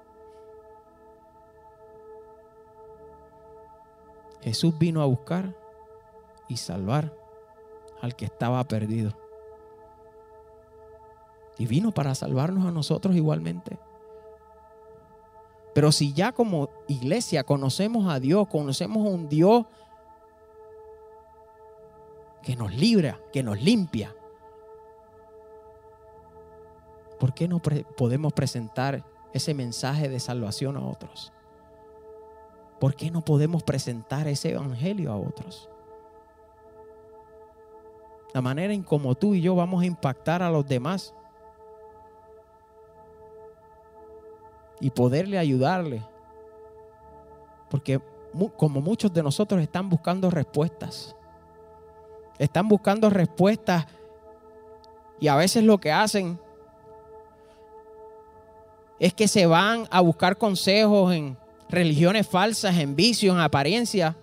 Jesús 4.42 4.78
vino 4.78 5.02
a 5.02 5.06
buscar 5.06 5.54
y 6.48 6.56
salvar 6.56 7.12
al 8.00 8.14
que 8.14 8.26
estaba 8.26 8.62
perdido. 8.64 9.12
Y 11.58 11.66
vino 11.66 11.92
para 11.92 12.14
salvarnos 12.14 12.66
a 12.66 12.70
nosotros 12.70 13.16
igualmente. 13.16 13.78
Pero 15.74 15.92
si 15.92 16.12
ya 16.12 16.32
como 16.32 16.70
iglesia 16.88 17.44
conocemos 17.44 18.12
a 18.12 18.20
Dios, 18.20 18.48
conocemos 18.48 19.06
a 19.06 19.10
un 19.10 19.28
Dios 19.28 19.66
que 22.42 22.56
nos 22.56 22.74
libra, 22.74 23.20
que 23.32 23.42
nos 23.42 23.60
limpia, 23.60 24.14
¿por 27.18 27.34
qué 27.34 27.48
no 27.48 27.60
podemos 27.60 28.32
presentar 28.32 29.04
ese 29.32 29.52
mensaje 29.52 30.08
de 30.08 30.20
salvación 30.20 30.76
a 30.76 30.86
otros? 30.86 31.32
¿Por 32.78 32.94
qué 32.94 33.10
no 33.10 33.24
podemos 33.24 33.62
presentar 33.62 34.28
ese 34.28 34.52
evangelio 34.52 35.12
a 35.12 35.16
otros? 35.16 35.68
La 38.32 38.42
manera 38.42 38.72
en 38.72 38.82
como 38.82 39.14
tú 39.14 39.34
y 39.34 39.40
yo 39.40 39.54
vamos 39.54 39.82
a 39.82 39.86
impactar 39.86 40.42
a 40.42 40.50
los 40.50 40.66
demás 40.66 41.14
y 44.80 44.90
poderle 44.90 45.38
ayudarle. 45.38 46.04
Porque 47.70 48.00
como 48.56 48.80
muchos 48.80 49.12
de 49.12 49.22
nosotros 49.22 49.60
están 49.62 49.88
buscando 49.88 50.30
respuestas, 50.30 51.16
están 52.38 52.68
buscando 52.68 53.08
respuestas 53.08 53.86
y 55.18 55.28
a 55.28 55.36
veces 55.36 55.64
lo 55.64 55.78
que 55.78 55.90
hacen 55.90 56.38
es 58.98 59.14
que 59.14 59.28
se 59.28 59.46
van 59.46 59.86
a 59.90 60.00
buscar 60.00 60.36
consejos 60.36 61.14
en 61.14 61.38
religiones 61.68 62.26
falsas, 62.26 62.76
en 62.78 62.96
vicio, 62.96 63.32
en 63.32 63.40
apariencia. 63.40 64.16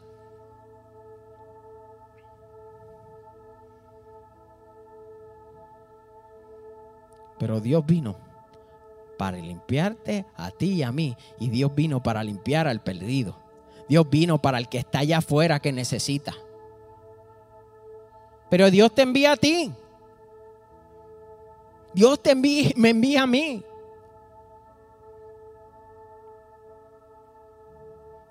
Pero 7.40 7.60
Dios 7.60 7.86
vino 7.86 8.16
para 9.18 9.38
limpiarte 9.38 10.26
a 10.36 10.52
ti 10.52 10.74
y 10.74 10.84
a 10.84 10.92
mí. 10.92 11.18
Y 11.40 11.50
Dios 11.50 11.74
vino 11.76 12.02
para 12.02 12.24
limpiar 12.24 12.68
al 12.68 12.82
perdido. 12.82 13.38
Dios 13.90 14.10
vino 14.10 14.42
para 14.42 14.58
el 14.58 14.70
que 14.70 14.78
está 14.78 15.00
allá 15.00 15.18
afuera 15.18 15.60
que 15.60 15.72
necesita. 15.72 16.34
Pero 18.50 18.72
Dios 18.72 18.94
te 18.94 19.02
envía 19.02 19.34
a 19.34 19.38
ti. 19.38 19.72
Dios 21.94 22.22
te 22.22 22.32
envía, 22.32 22.70
me 22.76 22.90
envía 22.92 23.24
a 23.24 23.28
mí. 23.28 23.64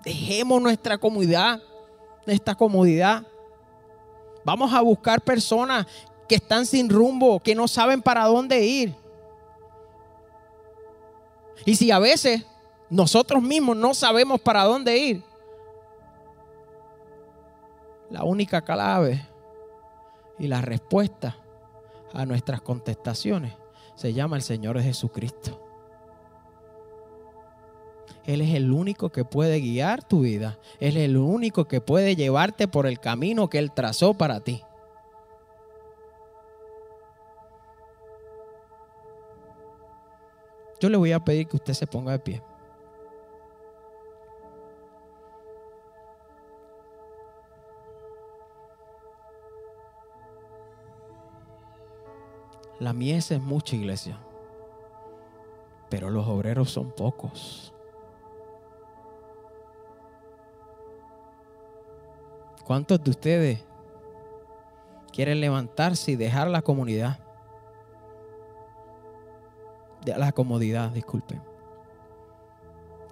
Dejemos 0.03 0.61
nuestra 0.61 0.97
comodidad, 0.97 1.61
nuestra 2.25 2.55
comodidad. 2.55 3.25
Vamos 4.43 4.73
a 4.73 4.81
buscar 4.81 5.21
personas 5.21 5.87
que 6.27 6.35
están 6.35 6.65
sin 6.65 6.89
rumbo, 6.89 7.39
que 7.39 7.55
no 7.55 7.67
saben 7.67 8.01
para 8.01 8.25
dónde 8.25 8.65
ir. 8.65 8.95
Y 11.65 11.75
si 11.75 11.91
a 11.91 11.99
veces 11.99 12.45
nosotros 12.89 13.41
mismos 13.41 13.77
no 13.77 13.93
sabemos 13.93 14.41
para 14.41 14.63
dónde 14.63 14.97
ir, 14.97 15.23
la 18.09 18.23
única 18.23 18.61
clave 18.61 19.25
y 20.37 20.47
la 20.47 20.61
respuesta 20.61 21.37
a 22.13 22.25
nuestras 22.25 22.61
contestaciones 22.61 23.53
se 23.95 24.13
llama 24.13 24.35
el 24.35 24.41
Señor 24.41 24.81
Jesucristo. 24.81 25.62
Él 28.25 28.41
es 28.41 28.53
el 28.55 28.71
único 28.71 29.09
que 29.09 29.25
puede 29.25 29.59
guiar 29.59 30.03
tu 30.03 30.21
vida. 30.21 30.57
Él 30.79 30.97
es 30.97 31.03
el 31.03 31.17
único 31.17 31.65
que 31.65 31.81
puede 31.81 32.15
llevarte 32.15 32.67
por 32.67 32.85
el 32.87 32.99
camino 32.99 33.49
que 33.49 33.59
Él 33.59 33.71
trazó 33.71 34.13
para 34.13 34.39
ti. 34.39 34.63
Yo 40.79 40.89
le 40.89 40.97
voy 40.97 41.11
a 41.11 41.23
pedir 41.23 41.47
que 41.47 41.57
usted 41.57 41.73
se 41.73 41.87
ponga 41.87 42.11
de 42.13 42.19
pie. 42.19 42.43
La 52.79 52.91
mies 52.91 53.31
es 53.31 53.41
mucha 53.41 53.77
iglesia, 53.77 54.19
pero 55.89 56.09
los 56.09 56.27
obreros 56.27 56.69
son 56.69 56.91
pocos. 56.91 57.73
¿Cuántos 62.63 63.03
de 63.03 63.09
ustedes 63.09 63.65
quieren 65.11 65.41
levantarse 65.41 66.11
y 66.11 66.15
dejar 66.15 66.47
la 66.47 66.61
comunidad? 66.61 67.19
De 70.05 70.17
la 70.17 70.31
comodidad, 70.31 70.91
disculpen. 70.91 71.41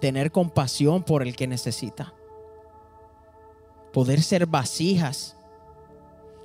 Tener 0.00 0.32
compasión 0.32 1.02
por 1.02 1.22
el 1.22 1.36
que 1.36 1.46
necesita. 1.46 2.14
Poder 3.92 4.22
ser 4.22 4.46
vasijas. 4.46 5.36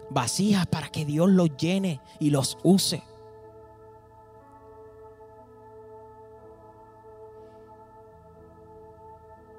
Vasijas 0.10 0.68
para 0.68 0.90
que 0.90 1.06
Dios 1.06 1.30
los 1.30 1.56
llene 1.58 2.02
y 2.20 2.30
los 2.30 2.58
use. 2.64 3.04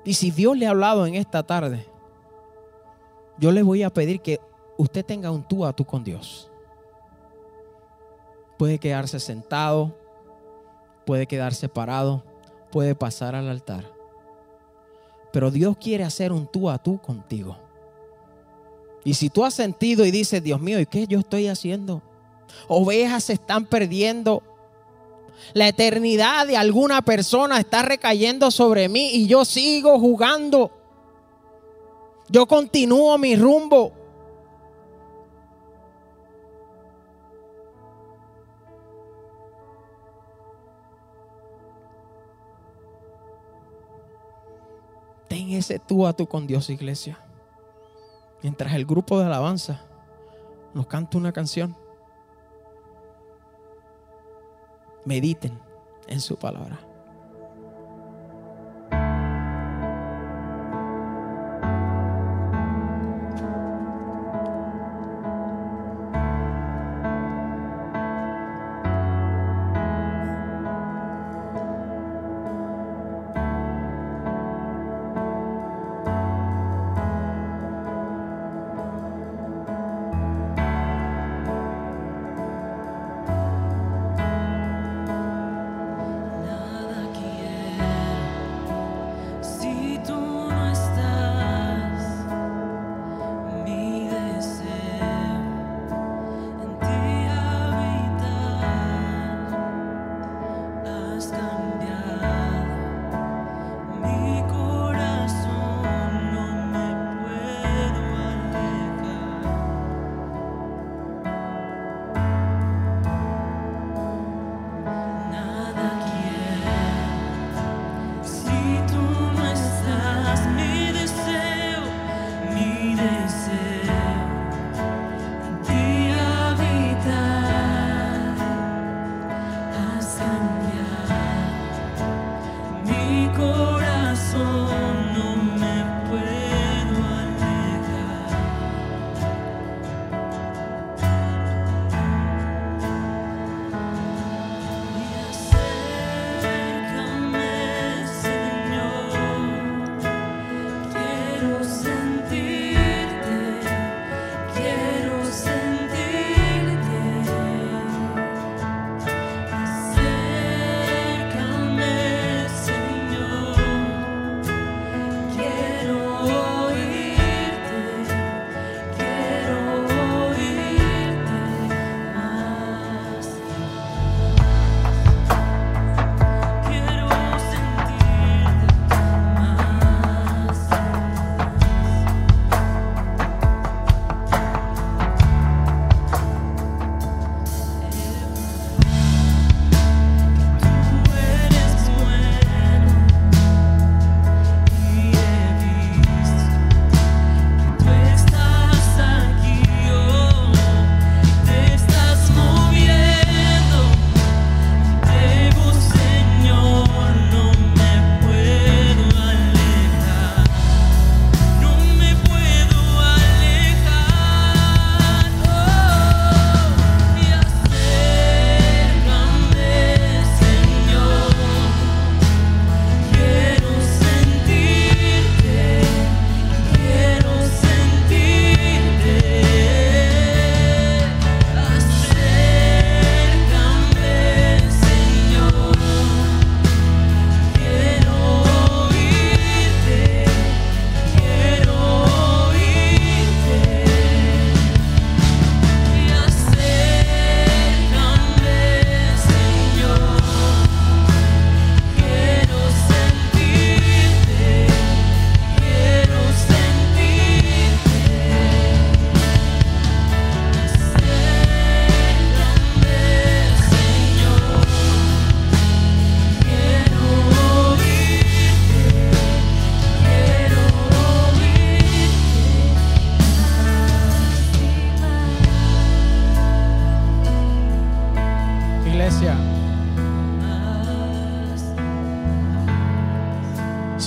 Y 0.05 0.15
si 0.15 0.31
Dios 0.31 0.57
le 0.57 0.67
ha 0.67 0.71
hablado 0.71 1.07
en 1.07 1.15
esta 1.17 1.43
tarde, 1.43 1.87
yo 3.39 3.53
le 3.53 3.63
voy 3.63 3.83
a 3.83 3.91
pedir 3.91 4.21
que 4.21 4.41
usted 4.77 5.05
tenga 5.05 5.31
un 5.31 5.43
tú 5.43 5.65
a 5.65 5.73
tú 5.73 5.85
con 5.85 6.05
Dios. 6.05 6.51
Puede 8.57 8.79
quedarse 8.79 9.21
sentado, 9.21 9.95
puede 11.07 11.27
quedarse 11.27 11.69
parado, 11.69 12.25
puede 12.71 12.95
pasar 12.95 13.35
al 13.35 13.49
altar. 13.49 13.85
Pero 15.33 15.51
Dios 15.51 15.77
quiere 15.77 16.05
hacer 16.05 16.33
un 16.33 16.47
tú 16.47 16.69
a 16.69 16.79
tú 16.79 16.99
contigo. 16.99 17.57
Y 19.05 19.15
si 19.15 19.31
tú 19.31 19.45
has 19.45 19.55
sentido 19.55 20.05
y 20.05 20.11
dices, 20.11 20.43
Dios 20.43 20.61
mío, 20.61 20.81
¿y 20.81 20.87
qué 20.87 21.07
yo 21.07 21.21
estoy 21.21 21.47
haciendo? 21.47 22.03
Ovejas 22.67 23.25
se 23.25 23.35
están 23.35 23.67
perdiendo. 23.67 24.43
La 25.55 25.69
eternidad 25.69 26.47
de 26.47 26.57
alguna 26.57 27.03
persona 27.03 27.61
está 27.61 27.83
recayendo 27.83 28.51
sobre 28.51 28.89
mí 28.89 29.11
y 29.13 29.27
yo 29.27 29.45
sigo 29.45 29.99
jugando. 30.01 30.73
Yo 32.31 32.47
continúo 32.47 33.17
mi 33.17 33.37
rumbo. 33.37 33.93
Ten 45.29 45.51
ese 45.51 45.79
tú 45.79 46.07
a 46.07 46.13
tú 46.13 46.27
con 46.27 46.47
Dios, 46.47 46.69
iglesia. 46.69 47.19
Mientras 48.43 48.75
el 48.75 48.85
grupo 48.85 49.19
de 49.19 49.27
alabanza 49.27 49.85
nos 50.75 50.87
canta 50.87 51.19
una 51.19 51.33
canción, 51.33 51.75
mediten 55.05 55.59
en 56.07 56.21
su 56.21 56.37
palabra. 56.37 56.88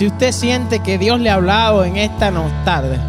Si 0.02 0.08
usted 0.08 0.32
siente 0.32 0.80
que 0.80 0.98
Dios 0.98 1.20
le 1.20 1.30
ha 1.30 1.36
hablado 1.36 1.86
en 1.86 1.96
esta 1.96 2.32
no 2.32 2.50
tarde, 2.66 3.00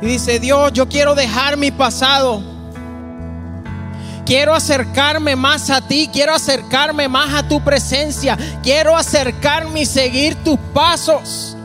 y 0.00 0.06
dice, 0.06 0.38
Dios, 0.38 0.72
yo 0.72 0.88
quiero 0.88 1.16
dejar 1.16 1.56
mi 1.56 1.72
pasado. 1.72 2.44
Quiero 4.24 4.54
acercarme 4.54 5.34
más 5.34 5.68
a 5.68 5.80
ti, 5.80 6.08
quiero 6.12 6.32
acercarme 6.32 7.08
más 7.08 7.34
a 7.34 7.48
tu 7.48 7.60
presencia, 7.60 8.38
quiero 8.62 8.96
acercarme 8.96 9.80
y 9.80 9.86
seguir 9.86 10.36
tus 10.44 10.60
pasos. 10.72 11.56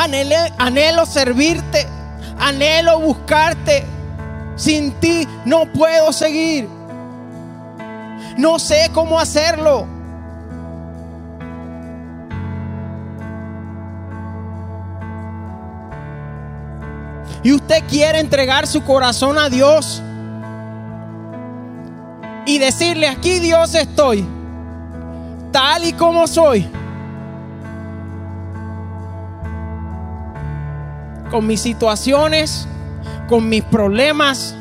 Anhelo 0.00 1.06
servirte, 1.06 1.86
anhelo 2.38 3.00
buscarte. 3.00 3.84
Sin 4.56 4.92
ti 5.00 5.26
no 5.46 5.64
puedo 5.72 6.12
seguir. 6.12 6.68
No 8.36 8.58
sé 8.58 8.90
cómo 8.92 9.18
hacerlo. 9.18 9.86
Y 17.42 17.52
usted 17.52 17.82
quiere 17.88 18.20
entregar 18.20 18.66
su 18.66 18.82
corazón 18.82 19.38
a 19.38 19.48
Dios 19.48 20.02
y 22.44 22.58
decirle, 22.58 23.08
aquí 23.08 23.38
Dios 23.38 23.74
estoy, 23.74 24.26
tal 25.50 25.84
y 25.84 25.92
como 25.94 26.26
soy. 26.26 26.68
Con 31.30 31.46
mis 31.46 31.60
situaciones, 31.60 32.66
con 33.28 33.48
mis 33.48 33.62
problemas. 33.62 34.54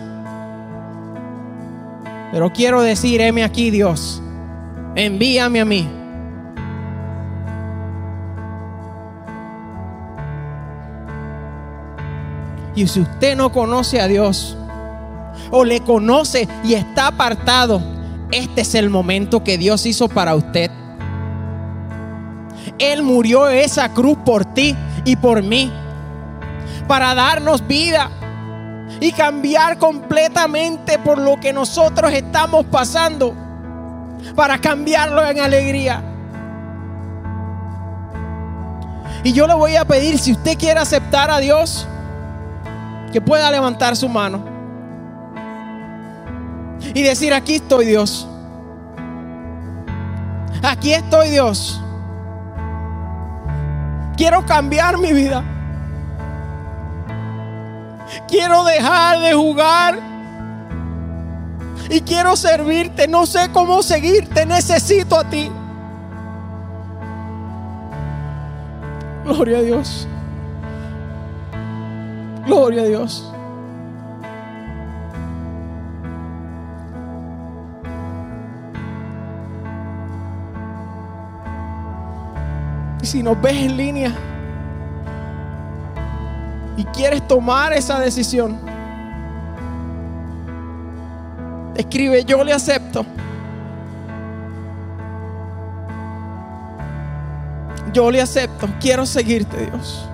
Pero 2.31 2.51
quiero 2.53 2.81
decir, 2.81 3.21
heme 3.21 3.43
aquí 3.43 3.71
Dios, 3.71 4.21
envíame 4.95 5.59
a 5.59 5.65
mí. 5.65 5.89
Y 12.75 12.87
si 12.87 13.01
usted 13.01 13.35
no 13.35 13.51
conoce 13.51 13.99
a 13.99 14.07
Dios 14.07 14.55
o 15.51 15.65
le 15.65 15.81
conoce 15.81 16.47
y 16.63 16.75
está 16.75 17.07
apartado, 17.07 17.81
este 18.31 18.61
es 18.61 18.75
el 18.75 18.89
momento 18.89 19.43
que 19.43 19.57
Dios 19.57 19.85
hizo 19.85 20.07
para 20.07 20.35
usted. 20.35 20.71
Él 22.77 23.03
murió 23.03 23.49
esa 23.49 23.89
cruz 23.93 24.17
por 24.23 24.45
ti 24.45 24.75
y 25.03 25.15
por 25.15 25.43
mí 25.43 25.71
para 26.89 27.13
darnos 27.13 27.67
vida 27.67 28.09
y 28.99 29.11
cambiar 29.11 29.77
completamente 29.77 30.97
por 30.97 31.19
lo 31.19 31.39
que 31.39 31.53
nosotros 31.53 32.11
estamos 32.11 32.65
pasando, 32.65 33.35
para 34.35 34.57
cambiarlo 34.57 35.23
en 35.23 35.39
alegría. 35.39 36.01
Y 39.23 39.33
yo 39.33 39.45
le 39.45 39.53
voy 39.53 39.75
a 39.75 39.85
pedir, 39.85 40.17
si 40.17 40.31
usted 40.31 40.57
quiere 40.57 40.79
aceptar 40.79 41.29
a 41.29 41.37
Dios, 41.37 41.87
que 43.13 43.21
pueda 43.21 43.51
levantar 43.51 43.95
su 43.95 44.09
mano 44.09 44.43
y 46.95 47.03
decir, 47.03 47.35
aquí 47.35 47.55
estoy 47.55 47.85
Dios. 47.85 48.27
Aquí 50.63 50.91
estoy 50.91 51.29
Dios. 51.29 51.79
Quiero 54.17 54.43
cambiar 54.43 54.97
mi 54.97 55.13
vida. 55.13 55.43
Quiero 58.27 58.63
dejar 58.63 59.19
de 59.19 59.33
jugar. 59.33 59.99
Y 61.89 62.01
quiero 62.01 62.35
servirte. 62.35 63.07
No 63.07 63.25
sé 63.25 63.49
cómo 63.51 63.81
seguirte. 63.81 64.45
Necesito 64.45 65.17
a 65.17 65.23
ti. 65.29 65.51
Gloria 69.25 69.59
a 69.59 69.61
Dios. 69.61 70.07
Gloria 72.45 72.81
a 72.81 72.85
Dios. 72.85 73.31
Y 83.01 83.05
si 83.05 83.23
nos 83.23 83.39
ves 83.41 83.55
en 83.55 83.77
línea, 83.77 84.13
y 86.79 86.85
quieres 86.85 87.27
tomar 87.27 87.73
esa 87.73 87.99
decisión, 87.99 88.57
escribe, 91.75 92.23
yo 92.23 92.41
le 92.41 92.53
acepto. 92.53 93.05
Yo 97.91 98.09
le 98.09 98.21
acepto, 98.21 98.69
quiero 98.79 99.05
seguirte 99.05 99.65
Dios. 99.65 100.07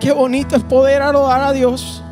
Qué 0.00 0.12
bonito 0.12 0.56
es 0.56 0.64
poder 0.64 1.02
adorar 1.02 1.42
a 1.42 1.52
Dios. 1.52 2.02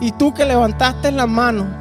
Y 0.00 0.12
tú 0.12 0.32
que 0.32 0.46
levantaste 0.46 1.12
la 1.12 1.26
mano 1.26 1.79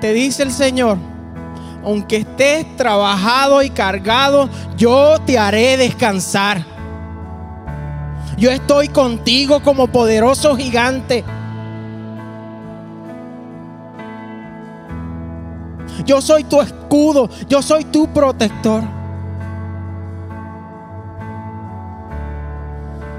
te 0.00 0.12
dice 0.12 0.42
el 0.42 0.52
Señor, 0.52 0.98
aunque 1.84 2.18
estés 2.18 2.76
trabajado 2.76 3.62
y 3.62 3.70
cargado, 3.70 4.48
yo 4.76 5.18
te 5.24 5.38
haré 5.38 5.76
descansar. 5.76 6.64
Yo 8.36 8.50
estoy 8.50 8.88
contigo 8.88 9.62
como 9.62 9.86
poderoso 9.88 10.56
gigante. 10.56 11.24
Yo 16.06 16.22
soy 16.22 16.44
tu 16.44 16.60
escudo, 16.60 17.28
yo 17.48 17.60
soy 17.60 17.84
tu 17.84 18.06
protector. 18.12 18.82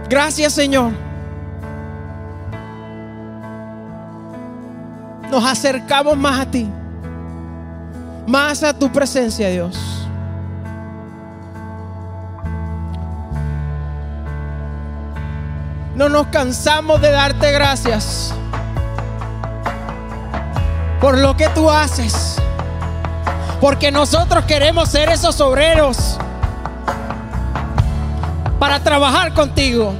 Gracias 0.09 0.53
Señor. 0.53 1.11
Nos 5.32 5.45
acercamos 5.45 6.17
más 6.17 6.41
a 6.41 6.45
ti, 6.45 6.67
más 8.27 8.61
a 8.63 8.73
tu 8.77 8.91
presencia, 8.91 9.49
Dios. 9.49 9.79
No 15.95 16.09
nos 16.09 16.27
cansamos 16.27 17.01
de 17.01 17.11
darte 17.11 17.51
gracias 17.51 18.34
por 20.99 21.17
lo 21.17 21.38
que 21.38 21.47
tú 21.49 21.69
haces. 21.69 22.38
Porque 23.61 23.91
nosotros 23.91 24.45
queremos 24.45 24.89
ser 24.89 25.09
esos 25.09 25.39
obreros 25.39 26.17
para 28.59 28.79
trabajar 28.79 29.34
contigo. 29.34 29.93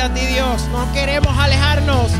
a 0.00 0.14
ti, 0.14 0.26
Dios. 0.26 0.68
No 0.70 0.92
queremos 0.92 1.36
alejarnos 1.38 2.12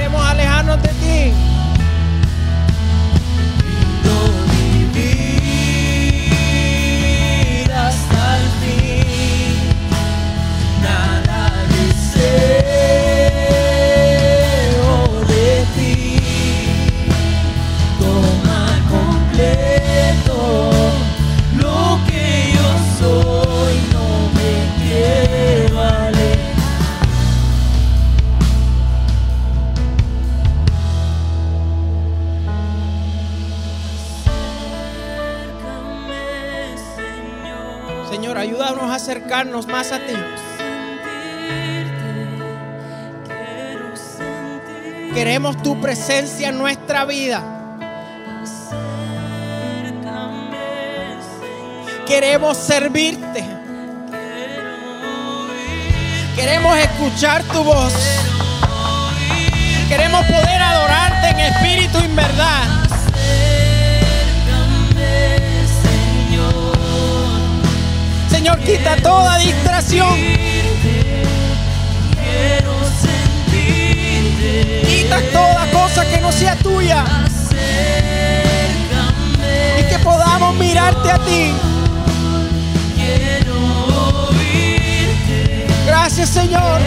queremos 0.00 0.24
alejarnos 0.24 0.82
de 0.82 0.99
acercarnos 39.30 39.66
más 39.68 39.92
a 39.92 39.98
ti. 39.98 40.14
Queremos 45.14 45.62
tu 45.62 45.80
presencia 45.80 46.48
en 46.48 46.58
nuestra 46.58 47.04
vida. 47.04 47.40
Queremos 52.08 52.56
servirte. 52.56 53.44
Queremos 56.34 56.76
escuchar 56.78 57.44
tu 57.44 57.62
voz. 57.62 57.94
Queremos 59.88 60.26
poder 60.26 60.60
adorarte 60.60 61.28
en 61.28 61.40
espíritu 61.40 61.98
y 62.00 62.04
en 62.04 62.16
verdad. 62.16 62.80
Señor, 68.40 68.58
quita 68.60 68.96
toda 68.96 69.36
distracción. 69.36 70.16
Quita 74.88 75.20
toda 75.30 75.70
cosa 75.70 76.06
que 76.06 76.20
no 76.22 76.32
sea 76.32 76.56
tuya. 76.56 77.04
Y 79.78 79.82
que 79.90 79.98
podamos 79.98 80.54
mirarte 80.54 81.10
a 81.10 81.18
ti. 81.18 81.52
Gracias, 85.86 86.30
Señor. 86.30 86.80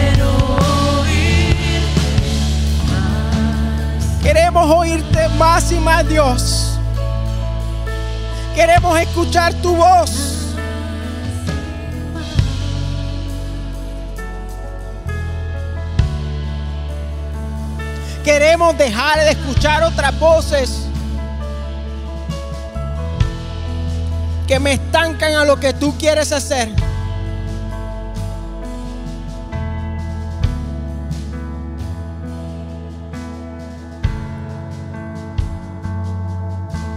Queremos 4.24 4.70
oírte 4.72 5.28
más 5.38 5.70
y 5.70 5.78
más, 5.78 6.08
Dios. 6.08 6.80
Queremos 8.56 8.98
escuchar 8.98 9.54
tu 9.62 9.76
voz. 9.76 10.33
Queremos 18.24 18.76
dejar 18.78 19.20
de 19.20 19.32
escuchar 19.32 19.82
otras 19.82 20.18
voces 20.18 20.86
que 24.46 24.58
me 24.58 24.72
estancan 24.72 25.34
a 25.34 25.44
lo 25.44 25.60
que 25.60 25.74
tú 25.74 25.94
quieres 25.98 26.32
hacer. 26.32 26.70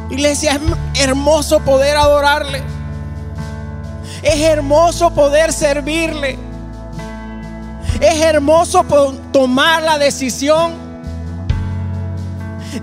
Iglesia, 0.10 0.54
es 0.94 1.02
hermoso 1.04 1.60
poder 1.60 1.98
adorarle. 1.98 2.64
Es 4.24 4.40
hermoso 4.40 5.14
poder 5.14 5.52
servirle. 5.52 6.40
Es 8.00 8.22
hermoso 8.22 8.86
tomar 9.34 9.84
la 9.84 9.98
decisión 9.98 10.87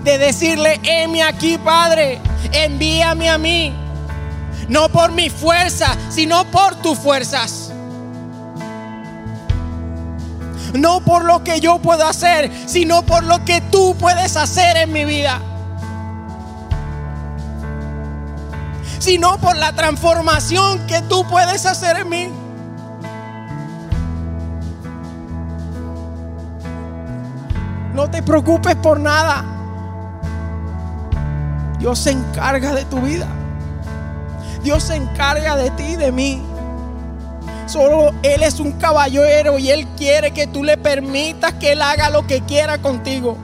de 0.03 0.17
decirle, 0.17 0.79
heme 0.83 1.23
aquí, 1.23 1.57
Padre, 1.57 2.19
envíame 2.51 3.29
a 3.29 3.37
mí. 3.37 3.73
No 4.67 4.89
por 4.89 5.11
mi 5.11 5.29
fuerza, 5.29 5.95
sino 6.09 6.45
por 6.45 6.75
tus 6.75 6.97
fuerzas. 6.97 7.71
No 10.73 11.01
por 11.01 11.23
lo 11.23 11.43
que 11.43 11.59
yo 11.59 11.79
puedo 11.79 12.05
hacer, 12.05 12.51
sino 12.65 13.03
por 13.03 13.23
lo 13.23 13.45
que 13.45 13.61
tú 13.61 13.95
puedes 13.97 14.35
hacer 14.35 14.77
en 14.77 14.91
mi 14.91 15.05
vida. 15.05 15.41
sino 19.05 19.37
por 19.37 19.55
la 19.55 19.71
transformación 19.71 20.87
que 20.87 20.99
tú 21.03 21.27
puedes 21.27 21.67
hacer 21.67 21.97
en 21.97 22.09
mí. 22.09 22.27
No 27.93 28.09
te 28.09 28.23
preocupes 28.23 28.75
por 28.77 28.99
nada. 28.99 29.54
Dios 31.79 31.99
se 31.99 32.11
encarga 32.11 32.73
de 32.73 32.85
tu 32.85 32.99
vida. 33.01 33.27
Dios 34.63 34.83
se 34.83 34.95
encarga 34.95 35.55
de 35.55 35.69
ti 35.71 35.83
y 35.83 35.95
de 35.95 36.11
mí. 36.11 36.41
Solo 37.67 38.11
Él 38.23 38.43
es 38.43 38.59
un 38.59 38.73
caballero 38.73 39.57
y 39.57 39.69
Él 39.69 39.87
quiere 39.97 40.31
que 40.31 40.47
tú 40.47 40.63
le 40.63 40.77
permitas 40.77 41.53
que 41.53 41.73
Él 41.73 41.81
haga 41.81 42.09
lo 42.09 42.25
que 42.25 42.41
quiera 42.41 42.77
contigo. 42.77 43.37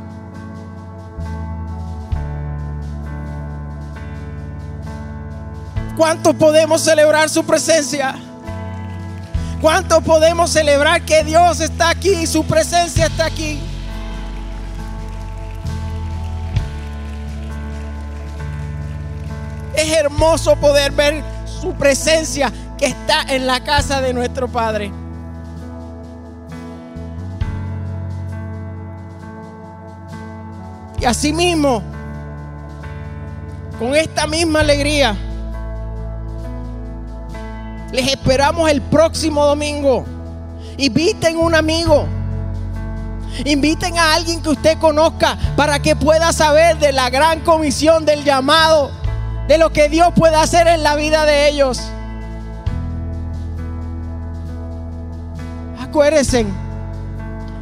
¿Cuánto 5.98 6.34
podemos 6.34 6.82
celebrar 6.82 7.30
su 7.30 7.44
presencia? 7.44 8.16
¿Cuánto 9.62 10.02
podemos 10.02 10.50
celebrar 10.50 11.04
que 11.04 11.24
Dios 11.24 11.60
está 11.60 11.90
aquí 11.90 12.10
y 12.10 12.28
su 12.28 12.44
presencia 12.44 13.06
está 13.06 13.26
aquí? 13.26 13.60
Es 19.82 19.92
hermoso 19.98 20.56
poder 20.58 20.92
ver 20.92 21.24
su 21.60 21.74
presencia 21.74 22.54
que 22.78 22.86
está 22.86 23.24
en 23.30 23.48
la 23.48 23.64
casa 23.64 24.00
de 24.00 24.14
nuestro 24.14 24.48
Padre. 24.48 24.92
Y 31.00 31.06
asimismo, 31.06 31.82
con 33.80 33.96
esta 33.96 34.28
misma 34.28 34.60
alegría, 34.60 35.18
les 37.92 38.08
esperamos 38.08 38.70
el 38.70 38.84
próximo 38.84 39.44
domingo. 39.48 40.06
Inviten 40.78 41.38
un 41.38 41.56
amigo. 41.56 42.06
Inviten 43.46 43.98
a 43.98 44.14
alguien 44.14 44.44
que 44.44 44.50
usted 44.50 44.78
conozca 44.78 45.40
para 45.56 45.80
que 45.80 45.96
pueda 45.96 46.32
saber 46.34 46.78
de 46.78 46.92
la 46.92 47.10
gran 47.10 47.40
comisión 47.40 48.06
del 48.06 48.24
llamado, 48.24 48.92
de 49.52 49.58
lo 49.58 49.74
que 49.74 49.90
Dios 49.90 50.14
puede 50.16 50.38
hacer 50.38 50.66
en 50.70 50.82
la 50.82 50.96
vida 50.96 51.26
de 51.26 51.50
ellos. 51.50 51.82
Acuérdense, 55.78 56.46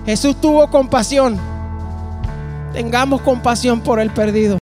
Jesús 0.05 0.39
tuvo 0.39 0.69
compasión. 0.69 1.39
Tengamos 2.73 3.21
compasión 3.21 3.81
por 3.81 3.99
el 3.99 4.11
perdido. 4.11 4.57